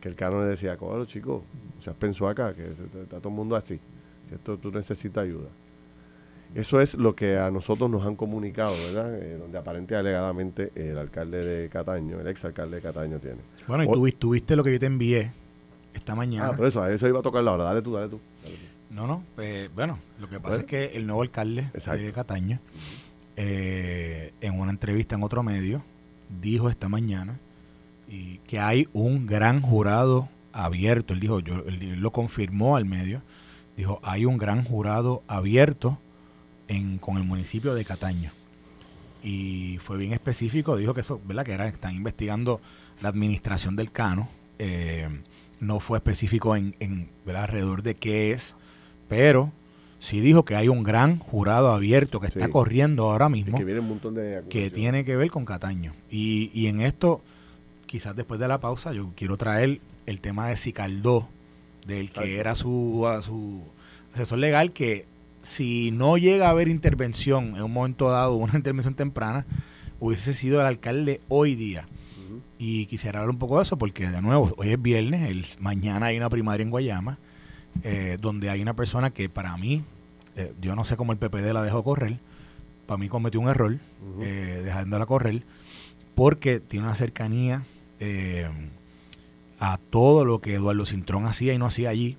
[0.00, 1.42] que el Cano le decía, cógalo chicos,
[1.80, 3.80] se pensó acá, que está todo el mundo así,
[4.30, 5.48] esto tú necesitas ayuda.
[6.54, 9.14] Eso es lo que a nosotros nos han comunicado, ¿verdad?
[9.14, 13.38] Eh, donde aparentemente alegadamente el alcalde de Cataño, el ex alcalde de Cataño tiene.
[13.66, 15.30] Bueno, y tú, viste lo que yo te envié
[15.92, 16.48] esta mañana.
[16.48, 17.64] Ah, por eso, a eso iba a tocar la hora.
[17.64, 18.18] Dale tú, dale tú.
[18.90, 22.58] No, no, pues, bueno, lo que pasa es que el nuevo alcalde de Cataño,
[23.36, 25.82] eh, en una entrevista en otro medio,
[26.40, 27.38] dijo esta mañana
[28.08, 31.12] y que hay un gran jurado abierto.
[31.12, 33.22] Él dijo, yo, él, lo confirmó al medio.
[33.76, 35.98] Dijo, hay un gran jurado abierto
[36.68, 38.30] en, con el municipio de Cataño.
[39.22, 41.44] Y fue bien específico, dijo que eso, ¿verdad?
[41.44, 42.60] Que era, están investigando
[43.00, 44.28] la administración del Cano.
[44.58, 45.08] Eh,
[45.60, 48.54] no fue específico en, en alrededor de qué es,
[49.08, 49.52] pero
[49.98, 54.70] sí dijo que hay un gran jurado abierto que está corriendo ahora mismo que, que,
[54.70, 55.92] tiene que ver con Cataño.
[56.10, 57.22] Y, y en esto
[57.88, 61.28] quizás después de la pausa, yo quiero traer el tema de Sicaldó,
[61.86, 63.62] del que era su, su
[64.14, 65.06] asesor legal, que
[65.42, 69.46] si no llega a haber intervención en un momento dado, una intervención temprana,
[70.00, 71.86] hubiese sido el alcalde hoy día.
[72.60, 76.06] Y quisiera hablar un poco de eso, porque de nuevo, hoy es viernes, el, mañana
[76.06, 77.18] hay una primaria en Guayama,
[77.84, 79.84] eh, donde hay una persona que para mí,
[80.34, 82.18] eh, yo no sé cómo el PPD la dejó correr,
[82.86, 83.78] para mí cometió un error
[84.20, 85.44] eh, dejándola correr
[86.14, 87.62] porque tiene una cercanía
[89.60, 92.16] a todo lo que Eduardo Cintrón hacía y no hacía allí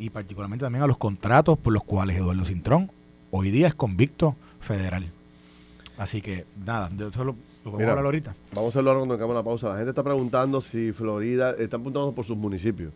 [0.00, 2.90] y particularmente también a los contratos por los cuales Eduardo Cintrón
[3.30, 5.04] hoy día es convicto federal.
[5.98, 8.34] Así que nada, de eso lo, podemos hablar ahorita.
[8.54, 9.68] Vamos a hacerlo ahora cuando hagamos la pausa.
[9.68, 12.94] La gente está preguntando si Florida, están preguntando por sus municipios.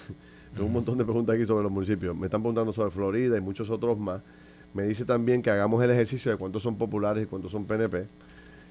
[0.54, 2.16] Tengo un montón de preguntas aquí sobre los municipios.
[2.16, 4.22] Me están preguntando sobre Florida y muchos otros más.
[4.72, 8.06] Me dice también que hagamos el ejercicio de cuántos son populares y cuántos son PNP.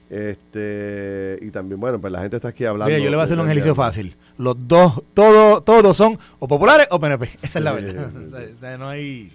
[0.10, 2.90] Este, y también, bueno, pues la gente está aquí hablando.
[2.90, 4.16] Mira, yo le voy a hacer un ejercicio fácil.
[4.38, 7.30] Los dos, todos, todos son o populares o PNP.
[7.42, 8.10] Esa es la verdad.
[8.56, 9.32] o sea, no hay.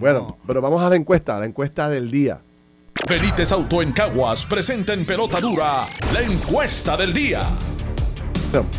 [0.00, 2.40] bueno, pero vamos a la encuesta, la encuesta del día.
[3.06, 7.42] Felites Auto en Caguas presenta en pelota dura la encuesta del día.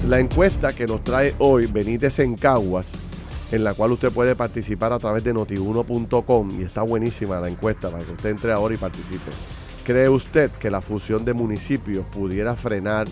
[0.08, 2.88] la encuesta que nos trae hoy Benítez en Caguas,
[3.52, 7.90] en la cual usted puede participar a través de notiuno.com y está buenísima la encuesta
[7.90, 9.32] para que usted entre ahora y participe.
[9.86, 13.06] ¿Cree usted que la fusión de municipios pudiera frenar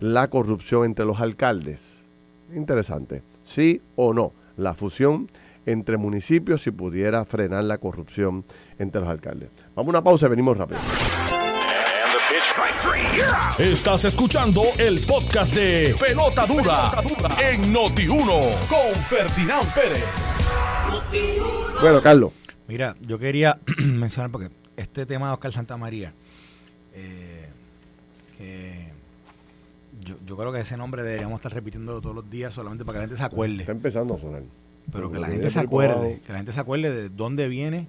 [0.00, 2.08] la corrupción entre los alcaldes?
[2.54, 3.22] Interesante.
[3.42, 4.32] ¿Sí o no?
[4.56, 5.30] La fusión
[5.66, 8.46] entre municipios si pudiera frenar la corrupción
[8.78, 9.50] entre los alcaldes.
[9.74, 10.80] Vamos a una pausa y venimos rápido.
[13.58, 16.90] Estás escuchando el podcast de Pelota Dura,
[17.38, 20.04] en Noti1 con Ferdinand Pérez.
[21.82, 22.32] Bueno, Carlos.
[22.66, 26.12] Mira, yo quería mencionar porque este tema de Oscar Santamaría,
[26.94, 27.48] eh,
[28.36, 28.88] que
[30.00, 33.08] yo, creo que ese nombre deberíamos estar repitiéndolo todos los días solamente para que la
[33.08, 33.60] gente se acuerde.
[33.60, 34.42] Está empezando a sonar.
[34.92, 37.88] Pero que la gente se acuerde, que la gente se acuerde de dónde viene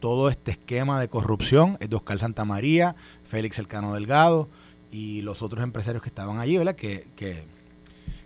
[0.00, 4.48] todo este esquema de corrupción, es de Oscar Santamaría, Félix Elcano Delgado
[4.92, 6.76] y los otros empresarios que estaban allí, ¿verdad?
[6.76, 7.42] Que, que,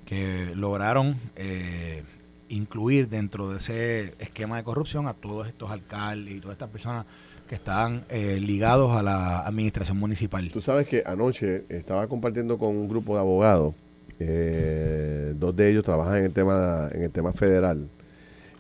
[0.04, 2.04] que lograron eh,
[2.50, 7.06] incluir dentro de ese esquema de corrupción a todos estos alcaldes y todas estas personas
[7.52, 10.50] que estaban eh, ligados a la administración municipal.
[10.50, 13.74] Tú sabes que anoche estaba compartiendo con un grupo de abogados,
[14.18, 17.90] eh, dos de ellos trabajan en el tema en el tema federal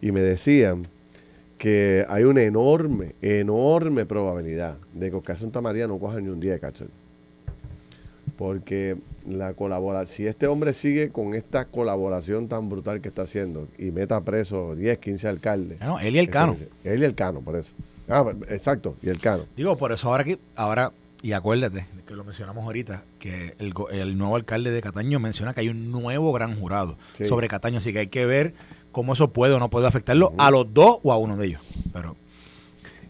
[0.02, 0.88] y me decían
[1.56, 6.40] que hay una enorme, enorme probabilidad de que Oscar Santa María no coja ni un
[6.40, 6.88] día de cárcel.
[8.36, 13.68] Porque la colaboración, si este hombre sigue con esta colaboración tan brutal que está haciendo
[13.78, 15.80] y meta preso 10, 15 alcaldes.
[15.80, 16.56] No, él y el Cano.
[16.84, 17.72] Él y el Cano, por eso.
[18.08, 19.44] Ah, exacto, y el Cano.
[19.56, 24.36] Digo, por eso ahora que, ahora, y acuérdate, que lo mencionamos ahorita, que el, nuevo
[24.36, 28.08] alcalde de Cataño menciona que hay un nuevo gran jurado sobre Cataño, así que hay
[28.08, 28.54] que ver
[28.90, 31.62] cómo eso puede o no puede afectarlo a los dos o a uno de ellos.
[31.92, 32.16] Pero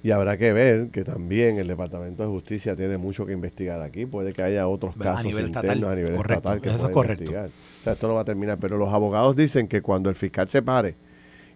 [0.05, 4.05] y habrá que ver que también el Departamento de Justicia tiene mucho que investigar aquí.
[4.05, 7.23] Puede que haya otros casos a nivel internos a nivel estatal que eso es correcto.
[7.23, 7.51] investigar.
[7.81, 8.59] O sea, esto no va a terminar.
[8.59, 10.97] Pero los abogados dicen que cuando el fiscal se pare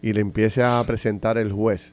[0.00, 1.92] y le empiece a presentar el juez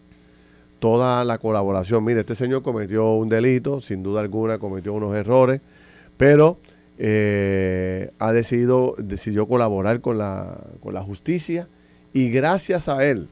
[0.84, 2.04] toda la colaboración.
[2.04, 5.62] Mire, este señor cometió un delito, sin duda alguna cometió unos errores,
[6.17, 6.58] pero
[6.98, 11.69] eh, ha decidido, decidió colaborar con la, con la justicia
[12.12, 13.30] y gracias a él,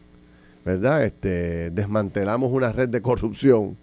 [0.64, 1.04] ¿verdad?
[1.04, 3.76] Este, desmantelamos una red de corrupción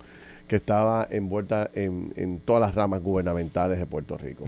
[0.47, 4.47] que estaba envuelta en, en todas las ramas gubernamentales de Puerto Rico.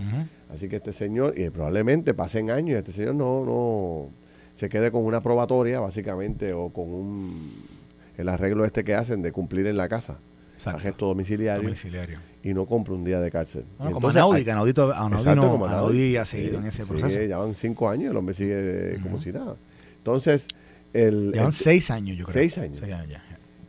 [0.51, 4.07] Así que este señor, y probablemente pasen años y este señor no, no
[4.55, 7.80] se quede con una probatoria, básicamente, o con un
[8.17, 10.19] el arreglo este que hacen de cumplir en la casa.
[10.63, 12.19] Arresto domiciliario, domiciliario.
[12.43, 13.65] Y no compra un día de cárcel.
[13.77, 17.19] como Anaudi, que Anaudi, Anaudi, ha seguido en ese proceso.
[17.19, 19.55] Sí, ya van cinco años, el hombre sigue como si nada.
[19.97, 20.47] Entonces,
[20.93, 21.31] el...
[21.31, 22.33] Llevan seis años, yo creo.
[22.33, 22.79] Seis años.
[22.79, 23.23] Seis años ya.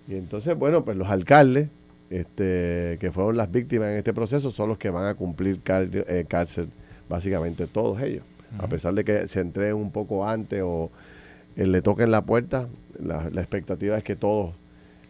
[0.06, 1.68] Y entonces, bueno, pues los alcaldes
[2.10, 6.26] este, que fueron las víctimas en este proceso son los que van a cumplir eh,
[6.28, 6.68] cárcel,
[7.08, 8.22] básicamente todos ellos.
[8.58, 10.90] A pesar de que se entreguen un poco antes o
[11.56, 12.68] eh, le toquen la puerta,
[13.04, 14.54] la, expectativa es que todos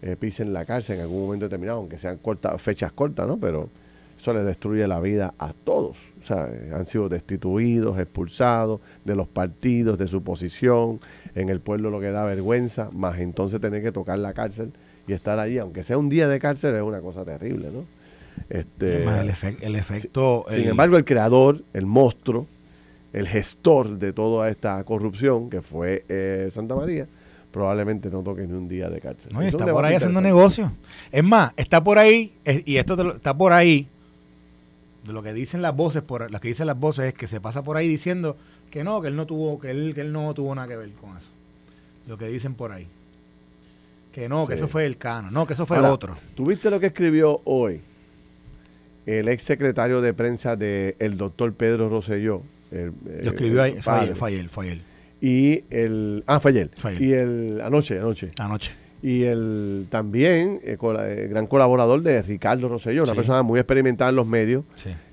[0.03, 3.39] eh, pisen la cárcel en algún momento determinado, aunque sean cortas, fechas cortas, ¿no?
[3.39, 3.69] Pero
[4.19, 5.97] eso les destruye la vida a todos.
[6.21, 11.01] O sea, eh, han sido destituidos, expulsados de los partidos, de su posición.
[11.35, 14.73] En el pueblo lo que da vergüenza, más entonces tener que tocar la cárcel
[15.07, 17.85] y estar allí, aunque sea un día de cárcel, es una cosa terrible, ¿no?
[18.49, 20.47] Este, el, el, efecto...
[20.51, 22.47] Sin embargo, el creador, el monstruo,
[23.13, 27.07] el gestor de toda esta corrupción, que fue eh, Santa María,
[27.53, 29.33] probablemente no toque ni un día de cárcel.
[29.33, 30.73] No, está por ahí haciendo negocio.
[31.13, 32.35] Es más, está por ahí,
[32.65, 33.87] y esto está por ahí,
[35.05, 37.41] de lo que dicen las voces, por las que dicen las voces es que se
[37.41, 38.37] pasa por ahí diciendo
[38.71, 40.91] que no, que él no tuvo, que él, que él no tuvo nada que ver
[40.93, 41.29] con eso.
[42.09, 42.87] Lo que dicen por ahí.
[44.13, 46.17] Que no, que eso fue el cano, no, que eso fue otro.
[46.35, 47.81] ¿Tuviste lo que escribió hoy
[49.07, 52.43] el ex secretario de prensa del el doctor Pedro Rosselló?
[52.71, 54.83] Lo escribió ahí, fue, ayer, fue, ayer,
[55.23, 56.25] Y el.
[56.27, 56.71] Ah, fue ayer.
[56.99, 57.61] Y el.
[57.65, 58.33] Anoche, anoche.
[58.41, 58.73] Anoche.
[59.05, 64.17] y el también eh, eh, gran colaborador de Ricardo Rosselló, una persona muy experimentada en
[64.17, 64.65] los medios,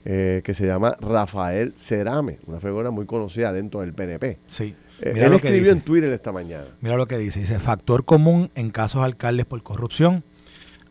[0.05, 4.39] eh, que se llama Rafael Cerame, una figura muy conocida dentro del PNP.
[4.47, 4.75] Sí.
[4.99, 6.65] él escribió en Twitter esta mañana.
[6.81, 10.23] Mira lo que dice, dice, factor común en casos alcaldes por corrupción,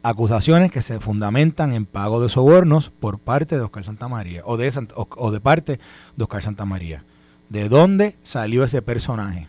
[0.04, 4.72] acusaciones que se fundamentan en pago de sobornos por parte de Oscar Santamaría, o de,
[4.94, 5.81] o de parte
[6.16, 7.04] de Oscar Santamaría.
[7.48, 9.48] ¿De dónde salió ese personaje?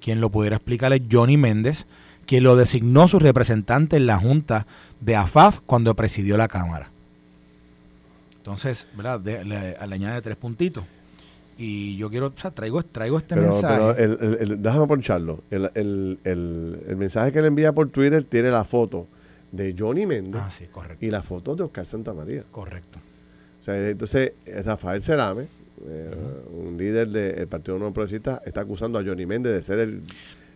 [0.00, 1.86] Quien lo pudiera explicar es Johnny Méndez,
[2.26, 4.66] quien lo designó su representante en la Junta
[5.00, 6.90] de AFAF cuando presidió la Cámara.
[8.36, 9.20] Entonces, ¿verdad?
[9.20, 10.84] le, añade tres puntitos.
[11.58, 13.94] Y yo quiero, o sea, traigo, traigo este mensaje.
[13.96, 15.44] Pero el, déjame poncharlo.
[15.50, 16.18] El,
[16.96, 19.06] mensaje que le envía por Twitter tiene la foto
[19.52, 20.66] de Johnny Méndez ah, sí,
[21.00, 22.44] y la foto de Oscar Santamaría.
[22.50, 22.98] Correcto.
[23.60, 24.32] O sea, entonces
[24.64, 25.48] Rafael Cerame,
[25.88, 26.14] eh,
[26.52, 30.02] un líder del Partido No Progresista, está acusando a Johnny Méndez de ser el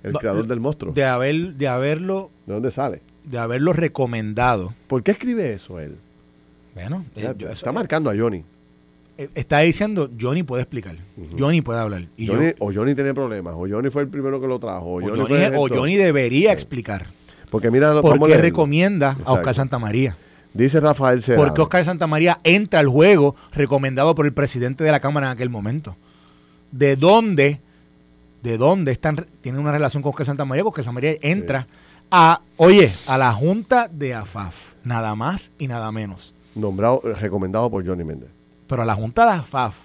[0.04, 0.92] el creador del monstruo.
[0.92, 2.30] De, haber, de haberlo...
[2.46, 3.00] ¿De dónde sale?
[3.24, 4.74] De haberlo recomendado.
[4.87, 5.96] ¿Por qué escribe eso él?
[6.74, 8.44] Bueno, eh, está marcando a Johnny.
[9.16, 10.96] Eh, está diciendo, Johnny puede explicar.
[11.38, 12.06] Johnny puede hablar.
[12.58, 13.54] o Johnny tiene problemas.
[13.56, 14.96] O Johnny fue el primero que lo trajo.
[14.96, 17.06] O, Johnny, debería explicar.
[17.50, 18.00] Porque mira...
[18.02, 20.16] ¿Por qué recomienda a Oscar Santamaría?
[20.54, 21.44] Dice Rafael Serrano.
[21.44, 25.50] Porque Oscar Santamaría entra al juego recomendado por el presidente de la Cámara en aquel
[25.50, 25.96] momento.
[26.70, 27.60] ¿De dónde
[28.44, 31.66] de dónde están, tienen una relación con Oscar Santa María, porque Santa María entra
[32.10, 36.34] a, oye, a la Junta de AFAF, nada más y nada menos.
[36.54, 38.28] Nombrado, recomendado por Johnny Méndez.
[38.66, 39.76] Pero a la Junta de AFAF,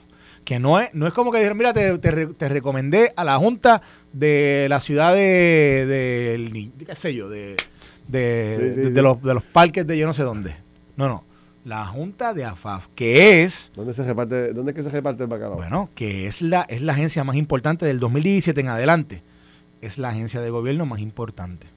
[0.43, 3.81] que no es, no es como que dijeron, mira, te, te, recomendé a la Junta
[4.11, 7.55] de la ciudad de, de, qué sé yo, de,
[8.09, 10.55] de, los, de los parques de yo no sé dónde.
[10.97, 11.29] No, no
[11.65, 13.71] la Junta de AFAF, que es...
[13.75, 15.57] ¿Dónde, se reparte, ¿Dónde es que se reparte el bacalao?
[15.57, 19.23] Bueno, que es la, es la agencia más importante del 2017 en adelante.
[19.81, 21.67] Es la agencia de gobierno más importante.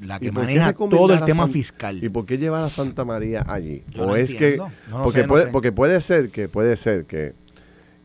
[0.00, 2.02] La que maneja todo el tema fiscal.
[2.02, 3.82] ¿Y por qué llevar a Santa María allí?
[3.98, 4.60] o es que...
[4.90, 7.34] porque, puede, porque puede ser que, puede ser que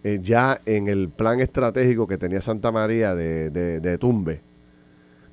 [0.03, 4.41] eh, ya en el plan estratégico que tenía Santa María de, de, de Tumbe,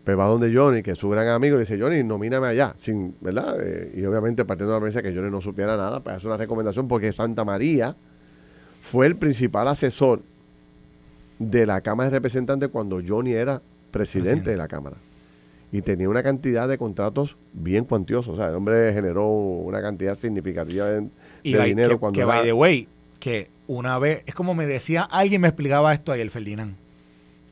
[0.04, 2.74] pues va donde Johnny, que es su gran amigo, y le dice, Johnny, nomíname allá,
[2.76, 3.56] sin, ¿verdad?
[3.60, 6.36] Eh, y obviamente partiendo de la premisa que Johnny no supiera nada, pues hace una
[6.36, 7.94] recomendación porque Santa María
[8.80, 10.22] fue el principal asesor
[11.38, 13.62] de la Cámara de Representantes cuando Johnny era
[13.92, 14.96] presidente de la Cámara.
[15.70, 18.34] Y tenía una cantidad de contratos bien cuantiosos.
[18.34, 21.08] O sea, el hombre generó una cantidad significativa de,
[21.42, 22.88] dinero cuando que, by the way,
[23.18, 26.81] que una vez, es como me decía, alguien me explicaba esto ayer, Ferdinand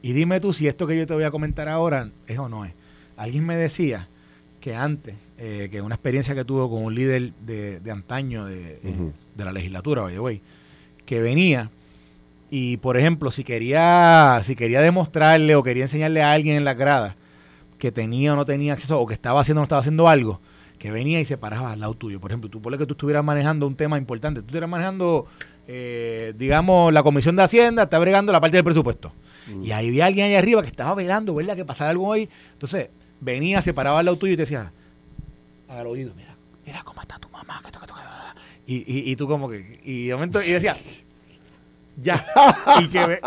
[0.02, 2.64] y dime tú si esto que yo te voy a comentar ahora es o no
[2.64, 2.72] es.
[3.16, 4.08] Alguien me decía
[4.60, 8.78] que antes, eh, que una experiencia que tuvo con un líder de, antaño de,
[9.34, 10.42] de, la legislatura, by the way,
[11.06, 11.70] que venía
[12.50, 16.74] y, por ejemplo, si quería, si quería demostrarle o quería enseñarle a alguien en la
[16.74, 17.16] grada
[17.78, 20.40] que tenía o no tenía acceso o que estaba haciendo o no estaba haciendo algo,
[20.78, 22.20] que venía y se paraba al lado tuyo.
[22.20, 25.26] Por ejemplo, tú ponle que tú estuvieras manejando un tema importante, tú estuvieras manejando,
[25.72, 29.12] eh, digamos, la Comisión de Hacienda, está bregando la parte del presupuesto
[29.62, 31.56] y ahí había alguien ahí arriba que estaba velando, ¿verdad?
[31.56, 32.28] Que pasara algo hoy.
[32.52, 32.88] Entonces,
[33.20, 34.72] venía, se paraba al lado tuyo y te decía,
[35.68, 36.34] al oído, mira,
[36.66, 37.62] mira cómo está tu mamá.
[38.66, 40.76] y, y, y, tú como que, y de momento, y decía,
[41.96, 42.26] ya.
[42.80, 43.20] y que,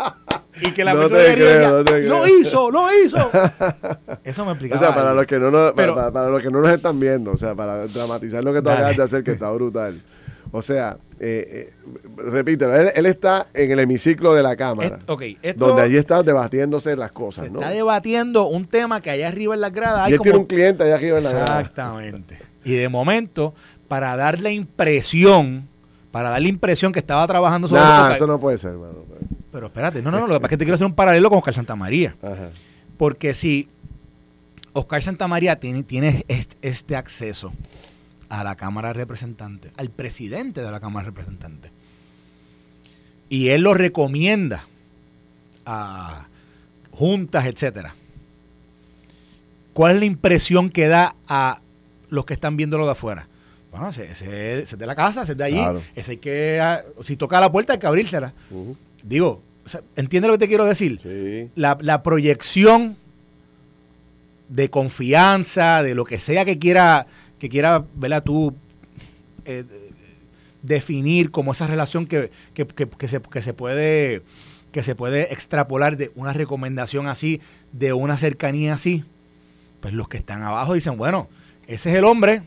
[0.62, 1.70] y que la persona decía,
[2.08, 3.30] lo hizo, lo hizo.
[4.24, 4.80] Eso me explicaba.
[4.80, 7.36] O sea, para los, que no nos, para, los que no nos están viendo, o
[7.36, 10.00] sea, para dramatizar lo que tú acabas de hacer, que está brutal.
[10.56, 15.00] O sea, eh, eh, repítelo, él, está en el hemiciclo de la Cámara.
[15.56, 19.70] donde allí está debatiéndose las cosas, Está debatiendo un tema que allá arriba en la
[19.70, 21.60] grada hay y él tiene un cliente allá arriba en la grada.
[21.60, 22.38] Exactamente.
[22.62, 23.52] Y de momento,
[23.88, 25.66] para dar la impresión,
[26.12, 28.98] para dar la impresión que estaba trabajando sobre nah, eso no puede ser, hermano.
[29.50, 31.30] Pero espérate, no, no, no, lo que pasa es que te quiero hacer un paralelo
[31.30, 32.14] con Oscar Santamaría.
[32.22, 32.50] Ajá.
[32.96, 33.68] Porque si
[34.72, 36.24] Oscar Santamaría tiene, tiene
[36.62, 37.50] este acceso
[38.28, 41.70] a la Cámara de Representantes, al presidente de la Cámara de Representantes.
[43.28, 44.66] Y él lo recomienda
[45.66, 46.26] a
[46.90, 47.94] juntas, etcétera.
[49.72, 51.60] ¿Cuál es la impresión que da a
[52.08, 53.26] los que están viéndolo de afuera?
[53.72, 55.80] Bueno, ese, es de la casa, ese es de allí.
[55.96, 58.32] Ese hay que, ah, si toca la puerta hay que abrírsela.
[59.02, 59.42] Digo,
[59.96, 61.50] ¿entiende lo que te quiero decir?
[61.56, 62.96] La, la, proyección
[64.48, 67.08] de confianza, de lo que sea que quiera
[67.44, 68.24] que quiera, ¿verdad?
[68.24, 68.54] Tú
[69.44, 69.64] eh,
[70.62, 74.22] definir como esa relación que, se, que, se, puede
[74.72, 79.04] que se puede extrapolar de una recomendación así, de una cercanía así,
[79.80, 81.28] pues los que están abajo dicen, bueno,
[81.66, 82.40] ese es el hombre,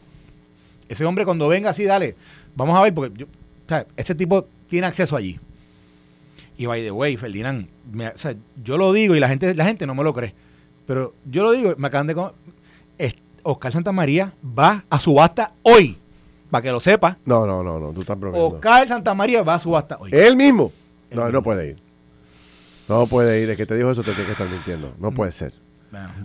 [0.90, 2.16] ese hombre cuando venga así, dale,
[2.56, 3.28] vamos a ver, porque yo,
[3.98, 5.40] ese tipo tiene acceso allí.
[6.58, 7.68] Y by the way, Ferdinand,
[8.64, 10.34] yo lo digo y la gente, la gente no me lo cree,
[10.88, 12.16] pero yo lo digo, me acaban de...
[13.48, 15.98] Oscar Santamaría va a subasta hoy.
[16.52, 17.18] Para que lo sepa.
[17.26, 18.56] No, no, no, no, tú estás bromeando.
[18.56, 20.12] Oscar Santamaría va a subasta hoy.
[20.14, 20.72] ¿Él mismo?
[21.12, 21.78] no, él no puede ir.
[22.90, 23.50] No puede ir.
[23.50, 24.94] El que te dijo eso te tiene que estar mintiendo.
[25.00, 25.54] No puede ser.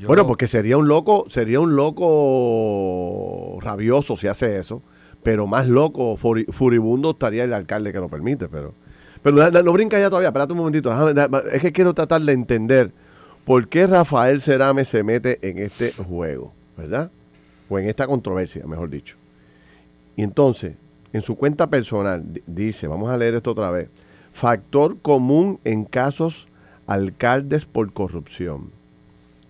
[0.04, 4.82] Bueno, porque sería un loco, sería un loco rabioso si hace eso,
[5.22, 8.74] pero más loco, furibundo estaría el alcalde que lo permite, pero...
[9.22, 10.92] Pero no, brinca ya todavía, espérate un momentito.
[11.52, 12.92] es que quiero tratar de entender
[13.44, 17.10] por qué Rafael Cerame se mete en este juego, ¿verdad?
[17.68, 19.16] O en esta controversia, mejor dicho.
[20.16, 20.74] Y entonces,
[21.12, 23.88] en su cuenta personal, dice, vamos a leer esto otra vez,
[24.32, 26.48] factor común en casos
[26.86, 28.70] alcaldes por corrupción.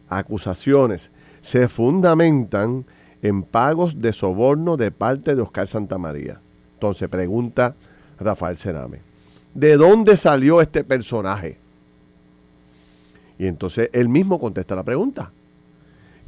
[0.08, 1.10] Acusaciones
[1.40, 2.84] se fundamentan
[3.22, 6.40] en pagos de soborno de parte de Oscar Santamaría.
[6.74, 7.76] Entonces pregunta
[8.18, 9.00] Rafael Cerame,
[9.54, 11.58] ¿de dónde salió este personaje?
[13.38, 15.32] Y entonces él mismo contesta la pregunta.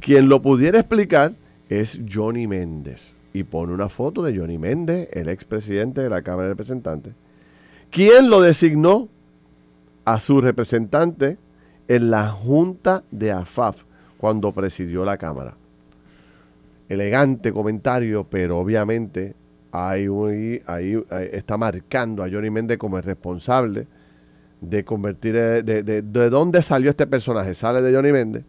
[0.05, 1.33] Quien lo pudiera explicar
[1.67, 3.15] es Johnny Méndez.
[3.33, 7.15] Y pone una foto de Johnny Méndez, el expresidente de la Cámara de Representantes.
[7.89, 9.09] ¿Quién lo designó
[10.05, 11.39] a su representante
[11.87, 13.85] en la Junta de AFAF
[14.19, 15.55] cuando presidió la Cámara?
[16.87, 19.33] Elegante comentario, pero obviamente
[19.71, 20.07] ahí,
[20.67, 23.87] ahí, está marcando a Johnny Méndez como el responsable
[24.61, 27.55] de convertir, eh, de, de, de, dónde salió este personaje.
[27.55, 28.45] Sale de Johnny Méndez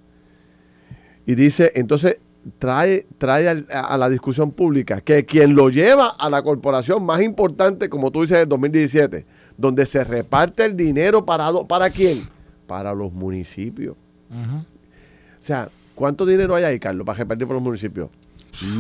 [1.27, 2.21] y dice, entonces
[2.59, 7.89] trae, trae a, la discusión pública que quien lo lleva a la corporación más importante,
[7.89, 12.29] como tú dices, del 2017, donde se reparte el dinero para, ¿para quién?
[12.67, 13.97] Para los municipios.
[14.31, 18.09] O sea, ¿cuánto dinero hay ahí, Carlos, para repartir por los municipios?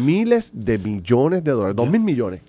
[0.03, 2.41] Miles de millones de dólares, dos mil millones.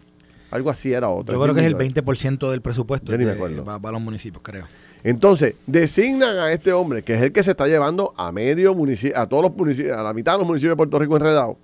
[0.50, 1.36] Algo así era otro.
[1.36, 3.18] Yo creo que es el 20% del presupuesto Yo
[3.66, 4.66] para los municipios, creo.
[5.04, 9.18] Entonces, designan a este hombre, que es el que se está llevando a medio municipio,
[9.18, 11.58] a todos los municipios, a la mitad de los municipios de Puerto Rico enredados.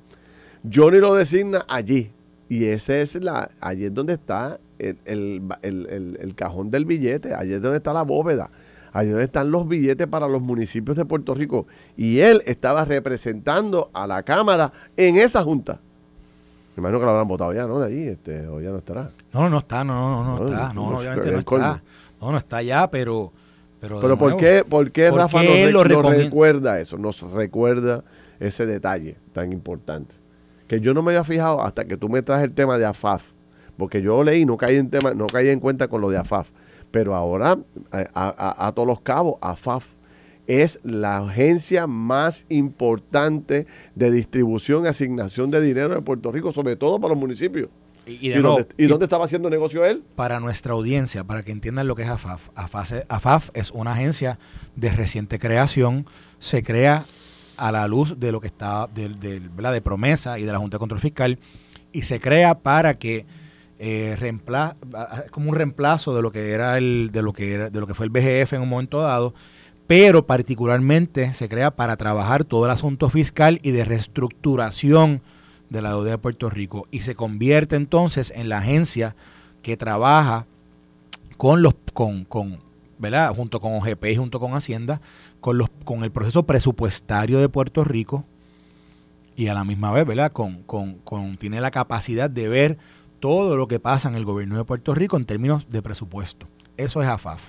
[0.72, 2.12] Johnny lo designa allí.
[2.50, 7.78] Y ese es la, allí es donde está el, cajón del billete, allí es donde
[7.78, 8.50] está la bóveda,
[8.92, 11.68] allí es donde están los billetes para los municipios de Puerto Rico.
[11.98, 15.80] Y él estaba representando a la Cámara en esa junta.
[16.76, 17.80] Me imagino que lo habrán votado ya, ¿no?
[17.80, 19.12] De allí, este, o ya no estará.
[19.32, 20.74] No, no está, no, no, no, no está.
[20.74, 21.84] No, obviamente no está.
[22.24, 23.34] No, no está ya, pero...
[23.82, 26.97] Pero, pero ¿por, qué, ¿por qué Rafa nos, recuerda eso?
[26.97, 28.05] Nos recuerda
[28.39, 30.15] ese detalle tan importante.
[30.69, 33.32] Que yo no me había fijado hasta que tú me traes el tema de AFAF.
[33.76, 36.49] Porque yo leí, no caí en tema, no caí en cuenta con lo de AFAF.
[36.91, 37.57] Pero ahora,
[37.91, 39.86] a, a todos los cabos, AFAF
[40.47, 46.78] es la agencia más importante de distribución y asignación de dinero en Puerto Rico, sobre
[46.78, 47.67] todo para los municipios.
[48.06, 50.04] ¿Y, dónde, estaba haciendo negocio él?
[50.16, 52.49] Para nuestra audiencia, para que entiendan lo que es AFAF.
[52.56, 54.39] AFAF, es una agencia
[54.76, 56.06] de reciente creación,
[56.39, 57.06] se crea
[57.56, 60.80] a la luz de lo que está de, de promesa y de la Junta de
[60.80, 61.39] Control Fiscal
[61.91, 63.26] y se crea para que
[63.80, 64.18] eh,
[65.32, 67.93] como un reemplazo de lo que era el de lo que era de lo que
[67.93, 69.34] fue el BGF en un momento dado
[69.88, 75.22] pero particularmente se crea para trabajar todo el asunto fiscal y de reestructuración
[75.74, 79.15] de la deuda de Puerto Rico y se convierte entonces en la agencia
[79.61, 80.45] que trabaja
[81.36, 82.59] con los con, con
[82.99, 83.36] ¿verdad?
[83.36, 85.01] junto con OGP y junto con Hacienda
[85.41, 88.24] con los con el proceso presupuestario de Puerto Rico
[89.36, 90.32] y a la misma vez, ¿verdad?
[90.32, 92.78] Con, con, con tiene la capacidad de ver
[93.19, 96.47] todo lo que pasa en el gobierno de Puerto Rico en términos de presupuesto.
[96.78, 97.41] Eso es AFAF.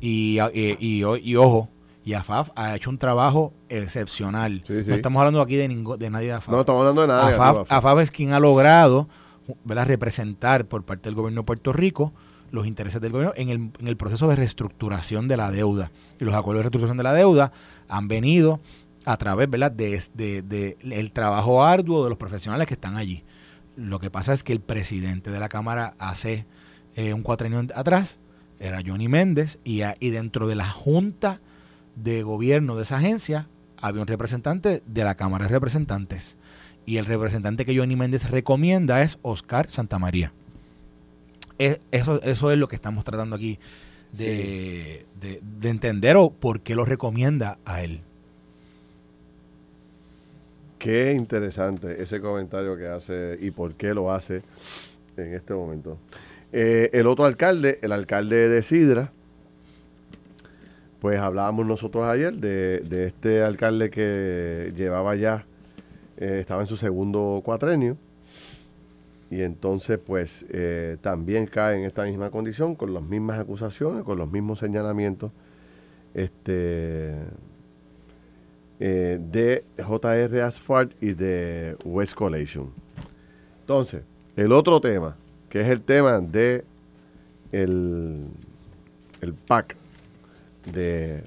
[0.00, 1.68] Y, y, y, ojo,
[2.06, 4.62] y AFAF ha hecho un trabajo excepcional.
[4.68, 6.54] No estamos hablando aquí de, de nadie de AFAF.
[6.54, 7.34] No estamos hablando de nadie.
[7.34, 9.08] AFAF, AFAF es quien ha logrado
[9.64, 12.12] representar por parte del gobierno de Puerto Rico
[12.52, 15.90] los intereses del gobierno en el, en el proceso de reestructuración de la deuda.
[16.20, 17.50] Y los acuerdos de reestructuración de la deuda
[17.88, 18.60] han venido
[19.04, 19.72] a través ¿verdad?
[19.72, 23.24] De, de, el trabajo arduo de los profesionales que están allí.
[23.74, 26.46] Lo que pasa es que el presidente de la Cámara hace
[26.94, 28.20] eh, un cuatrenio atrás
[28.60, 31.40] era Johnny Méndez, y, y dentro de la junta
[31.96, 33.48] de gobierno de esa agencia
[33.80, 36.36] había un representante de la Cámara de Representantes.
[36.84, 40.32] Y el representante que Johnny Méndez recomienda es Oscar Santamaría.
[41.58, 43.58] eso, eso es lo que estamos tratando aquí
[44.12, 48.00] de, de, entender o por qué lo recomienda a él.
[50.78, 54.42] Qué interesante ese comentario que hace y por qué lo hace
[55.16, 55.98] en este momento.
[56.52, 59.12] Eh, el otro alcalde, el alcalde de Sidra,
[61.00, 65.46] pues hablábamos nosotros ayer de, este alcalde que llevaba ya,
[66.16, 67.96] eh, estaba en su segundo cuatrenio,
[69.30, 74.18] y entonces pues eh, también cae en esta misma condición, con las mismas acusaciones, con
[74.18, 75.32] los mismos señalamientos.
[76.14, 77.14] Este,
[78.78, 82.70] eh, de JR Asphalt y de West Collation.
[83.60, 84.02] Entonces,
[84.36, 85.16] el otro tema,
[85.48, 86.64] que es el tema de
[87.52, 88.26] el,
[89.22, 89.76] el PAC
[90.72, 91.24] de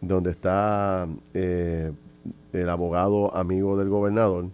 [0.00, 1.92] donde está eh,
[2.52, 4.46] el abogado amigo del gobernador,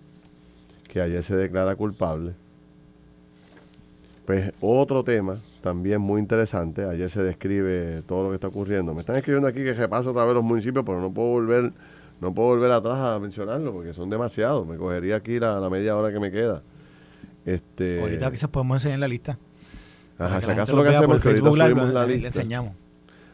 [0.86, 2.34] que ayer se declara culpable.
[4.26, 8.94] Pues otro tema también muy interesante, ayer se describe todo lo que está ocurriendo.
[8.94, 11.72] Me están escribiendo aquí que repaso otra vez los municipios, pero no puedo volver,
[12.20, 14.66] no puedo volver atrás a mencionarlo porque son demasiados.
[14.66, 16.62] Me cogería aquí la, la media hora que me queda.
[17.46, 19.38] Este, Ahorita quizás podemos enseñar la lista.
[20.18, 22.20] Ajá, si acaso lo que hacemos es que ahorita subimos la lista.
[22.20, 22.72] Le enseñamos.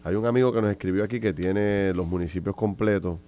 [0.04, 3.18] Hay un amigo que nos escribió aquí que tiene los municipios completos,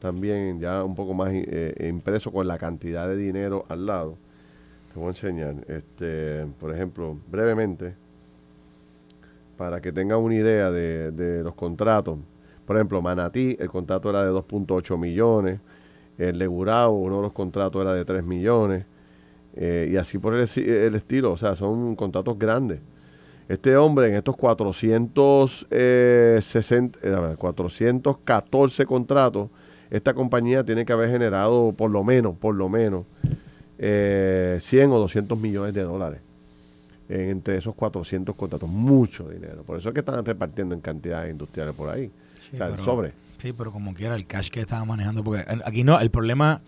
[0.00, 4.16] también ya un poco más eh, impreso con la cantidad de dinero al lado.
[4.92, 5.54] Te voy a enseñar.
[5.68, 7.94] Este, por ejemplo, brevemente,
[9.56, 12.18] para que tengan una idea de, de los contratos.
[12.66, 15.60] Por ejemplo, Manatí, el contrato era de 2.8 millones.
[16.18, 18.86] El Legurao, uno de los contratos era de 3 millones.
[19.54, 21.30] Eh, y así por el, el, estilo.
[21.30, 22.80] O sea, son contratos grandes.
[23.48, 29.50] Este hombre en estos 460, eh, 414 contratos,
[29.90, 33.04] esta compañía tiene que haber generado por lo menos, por lo menos,
[33.78, 36.20] eh, 100 o 200 millones de dólares
[37.08, 38.68] entre esos 400 contratos.
[38.68, 39.62] Mucho dinero.
[39.62, 42.10] Por eso es que están repartiendo en cantidades industriales por ahí.
[42.40, 43.12] Sí, o sea, pero, el sobre.
[43.40, 46.62] Sí, pero como quiera, el cash que estaba manejando, porque aquí no, el problema,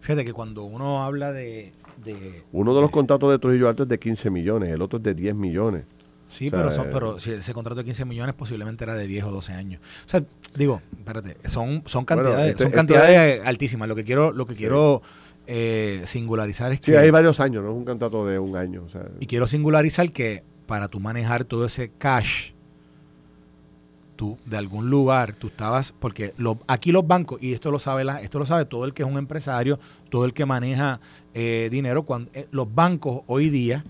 [0.00, 1.72] fíjate que cuando uno habla de...
[2.04, 5.04] de Uno de los contratos de Trujillo Alto es de 15 millones, el otro es
[5.04, 5.84] de 10 millones.
[6.28, 8.94] Sí, O sea, pero, son, eh, pero si ese contrato de 15 millones posiblemente era
[8.94, 9.80] de 10 o 12 años.
[10.06, 10.22] O sea,
[10.54, 13.88] digo, espérate, son, son cantidades, este- son cantidades altísimas.
[13.88, 15.00] Lo que quiero, lo que quiero
[15.46, 18.82] eh, singularizar es Sí, que hay varios años, no es un contrato de un año.
[18.84, 22.50] O sea, y quiero singularizar que para tú manejar todo ese cash,
[24.16, 28.04] tú de algún lugar, tú estabas, porque lo- aquí los bancos, y esto lo sabe
[28.04, 29.78] la, esto lo sabe todo el que es un empresario,
[30.10, 31.00] todo el que maneja
[31.34, 33.84] eh, dinero, cuando eh, los bancos hoy día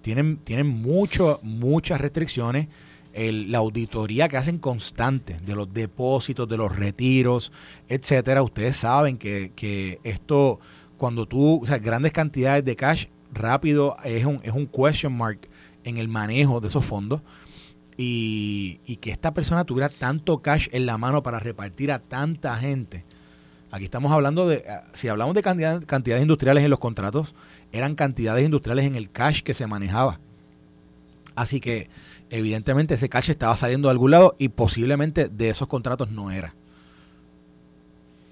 [0.00, 2.68] tienen, tienen mucho, muchas restricciones.
[3.12, 7.50] El- la auditoría que hacen constante de los depósitos, de los retiros,
[7.88, 8.42] etcétera.
[8.42, 10.60] Ustedes saben que, que esto,
[10.98, 15.48] cuando tú, o sea, grandes cantidades de cash rápido es un, es un question mark
[15.84, 17.22] en el manejo de esos fondos.
[17.96, 22.56] Y, y que esta persona tuviera tanto cash en la mano para repartir a tanta
[22.56, 23.04] gente.
[23.72, 27.34] Aquí estamos hablando de, ah, si hablamos de cantidad- cantidades industriales en los contratos,
[27.72, 30.20] eran cantidades industriales en el cash que se manejaba.
[31.34, 31.88] Así que
[32.30, 36.54] evidentemente ese cash estaba saliendo de algún lado y posiblemente de esos contratos no era.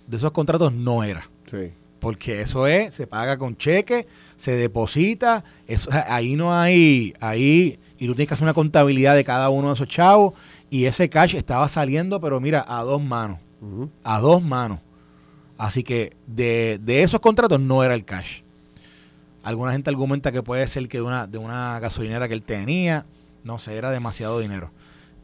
[0.06, 1.28] De esos contratos no era.
[1.50, 1.72] sí.
[1.98, 4.06] Porque eso es, se paga con cheque,
[4.36, 9.24] se deposita, eso, ahí no hay, ahí, y tú tienes que hacer una contabilidad de
[9.24, 10.34] cada uno de esos chavos,
[10.68, 13.38] y ese cash estaba saliendo, pero mira, a dos manos,
[14.04, 14.80] a dos manos.
[15.56, 18.42] Así que de, de esos contratos no era el cash.
[19.46, 23.06] Alguna gente argumenta que puede ser que de una, de una gasolinera que él tenía,
[23.44, 24.70] no sé, era demasiado dinero.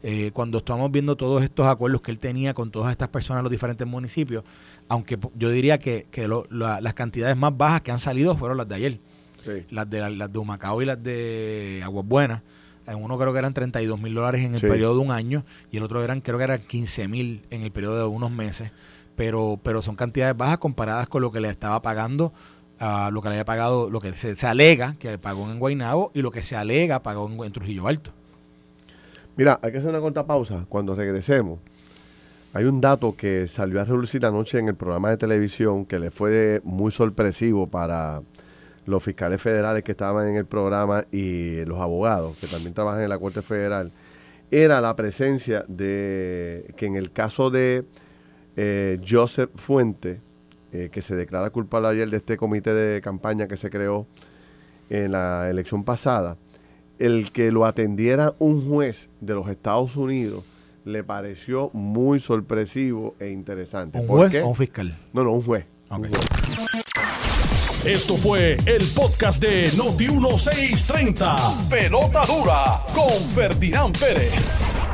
[0.01, 3.43] Eh, cuando estamos viendo todos estos acuerdos que él tenía con todas estas personas en
[3.43, 4.43] los diferentes municipios,
[4.89, 8.57] aunque yo diría que, que lo- la- las cantidades más bajas que han salido fueron
[8.57, 8.99] las de ayer,
[9.43, 9.65] Sí.
[9.69, 12.41] las de, las de Humacao y las de Aguas Buenas.
[12.87, 14.67] En uno creo que eran 32 mil dólares en el Sí.
[14.67, 17.71] periodo de un año y el otro eran creo que eran 15 mil en el
[17.71, 18.71] periodo de unos meses.
[19.15, 22.33] Pero, pero son cantidades bajas comparadas con lo que le estaba pagando,
[22.79, 26.21] a lo que le había pagado, lo que se, alega que pagó en Guaynabo y
[26.21, 28.11] lo que se alega pagó en, en Trujillo Alto.
[29.35, 30.65] Mira, hay que hacer una corta pausa.
[30.69, 31.59] Cuando regresemos,
[32.53, 36.11] hay un dato que salió a relucir anoche en el programa de televisión que le
[36.11, 38.21] fue muy sorpresivo para
[38.85, 43.09] los fiscales federales que estaban en el programa y los abogados que también trabajan en
[43.09, 43.91] la Corte Federal.
[44.51, 47.85] Era la presencia de que en el caso de
[48.55, 50.21] eh, Joseph Fuente,
[50.73, 54.07] eh, que se declara culpable ayer de este comité de campaña que se creó
[54.89, 56.37] en la elección pasada,
[56.99, 60.43] el que lo atendiera un juez de los Estados Unidos
[60.85, 63.99] le pareció muy sorpresivo e interesante.
[63.99, 64.41] ¿Un ¿Por juez qué?
[64.41, 64.97] o un fiscal?
[65.13, 65.65] No, no, un juez.
[65.89, 66.11] Un juez.
[67.85, 71.67] Esto fue el podcast de Noti1630.
[71.69, 74.82] Pelota dura con Ferdinand Pérez.